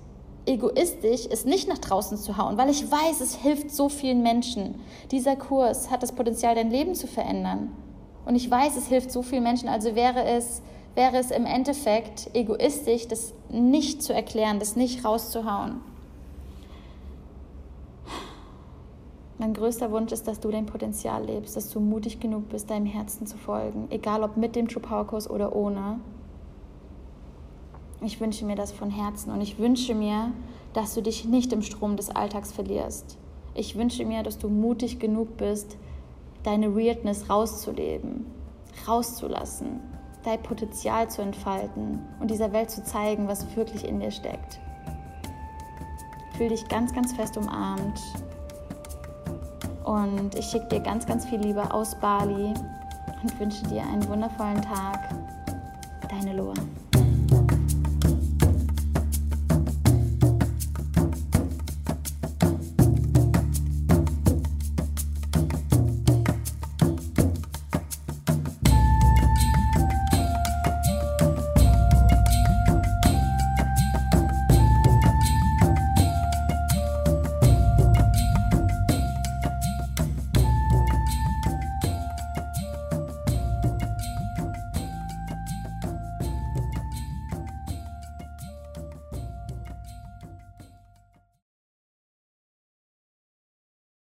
egoistisch, 0.47 1.27
es 1.29 1.45
nicht 1.45 1.67
nach 1.67 1.77
draußen 1.77 2.17
zu 2.17 2.37
hauen, 2.37 2.57
weil 2.57 2.69
ich 2.69 2.91
weiß, 2.91 3.21
es 3.21 3.35
hilft 3.35 3.69
so 3.69 3.87
vielen 3.87 4.23
Menschen. 4.23 4.81
Dieser 5.11 5.35
Kurs 5.35 5.91
hat 5.91 6.01
das 6.01 6.11
Potenzial, 6.11 6.55
dein 6.55 6.71
Leben 6.71 6.95
zu 6.95 7.05
verändern. 7.05 7.71
Und 8.25 8.35
ich 8.35 8.49
weiß, 8.49 8.75
es 8.75 8.87
hilft 8.87 9.11
so 9.11 9.21
vielen 9.21 9.43
Menschen, 9.43 9.69
also 9.69 9.95
wäre 9.95 10.23
es 10.23 10.61
wäre 10.95 11.17
es 11.17 11.31
im 11.31 11.45
Endeffekt 11.45 12.29
egoistisch, 12.33 13.07
das 13.07 13.33
nicht 13.49 14.03
zu 14.03 14.13
erklären, 14.13 14.59
das 14.59 14.75
nicht 14.75 15.05
rauszuhauen. 15.05 15.81
Mein 19.37 19.53
größter 19.53 19.89
Wunsch 19.91 20.11
ist, 20.11 20.27
dass 20.27 20.41
du 20.41 20.51
dein 20.51 20.65
Potenzial 20.65 21.23
lebst, 21.23 21.55
dass 21.55 21.69
du 21.69 21.79
mutig 21.79 22.19
genug 22.19 22.49
bist, 22.49 22.69
deinem 22.69 22.85
Herzen 22.85 23.25
zu 23.25 23.37
folgen, 23.37 23.87
egal 23.89 24.21
ob 24.23 24.35
mit 24.35 24.53
dem 24.53 24.67
True 24.67 24.81
Power 24.81 25.07
Kurs 25.07 25.29
oder 25.29 25.55
ohne. 25.55 26.01
Ich 28.01 28.19
wünsche 28.19 28.45
mir 28.45 28.57
das 28.57 28.73
von 28.73 28.89
Herzen 28.89 29.31
und 29.31 29.39
ich 29.39 29.57
wünsche 29.57 29.95
mir, 29.95 30.33
dass 30.73 30.93
du 30.93 31.01
dich 31.01 31.23
nicht 31.23 31.53
im 31.53 31.61
Strom 31.61 31.95
des 31.95 32.09
Alltags 32.09 32.51
verlierst. 32.51 33.17
Ich 33.55 33.77
wünsche 33.77 34.05
mir, 34.05 34.23
dass 34.23 34.37
du 34.39 34.49
mutig 34.49 34.99
genug 34.99 35.37
bist, 35.37 35.77
deine 36.43 36.75
Weirdness 36.75 37.29
rauszuleben, 37.29 38.25
rauszulassen, 38.87 39.79
dein 40.23 40.41
Potenzial 40.41 41.09
zu 41.09 41.21
entfalten 41.21 42.05
und 42.19 42.29
dieser 42.29 42.51
Welt 42.51 42.69
zu 42.69 42.83
zeigen, 42.83 43.27
was 43.27 43.55
wirklich 43.55 43.87
in 43.87 43.99
dir 43.99 44.11
steckt. 44.11 44.59
Fühl 46.37 46.49
dich 46.49 46.67
ganz, 46.67 46.93
ganz 46.93 47.13
fest 47.13 47.37
umarmt 47.37 47.99
und 49.83 50.35
ich 50.35 50.45
schicke 50.45 50.67
dir 50.67 50.79
ganz, 50.81 51.05
ganz 51.05 51.25
viel 51.25 51.39
Liebe 51.39 51.73
aus 51.73 51.95
Bali 51.95 52.53
und 53.21 53.39
wünsche 53.39 53.63
dir 53.67 53.81
einen 53.81 54.07
wundervollen 54.07 54.61
Tag. 54.61 55.09
Deine 56.09 56.33
Loa. 56.33 56.53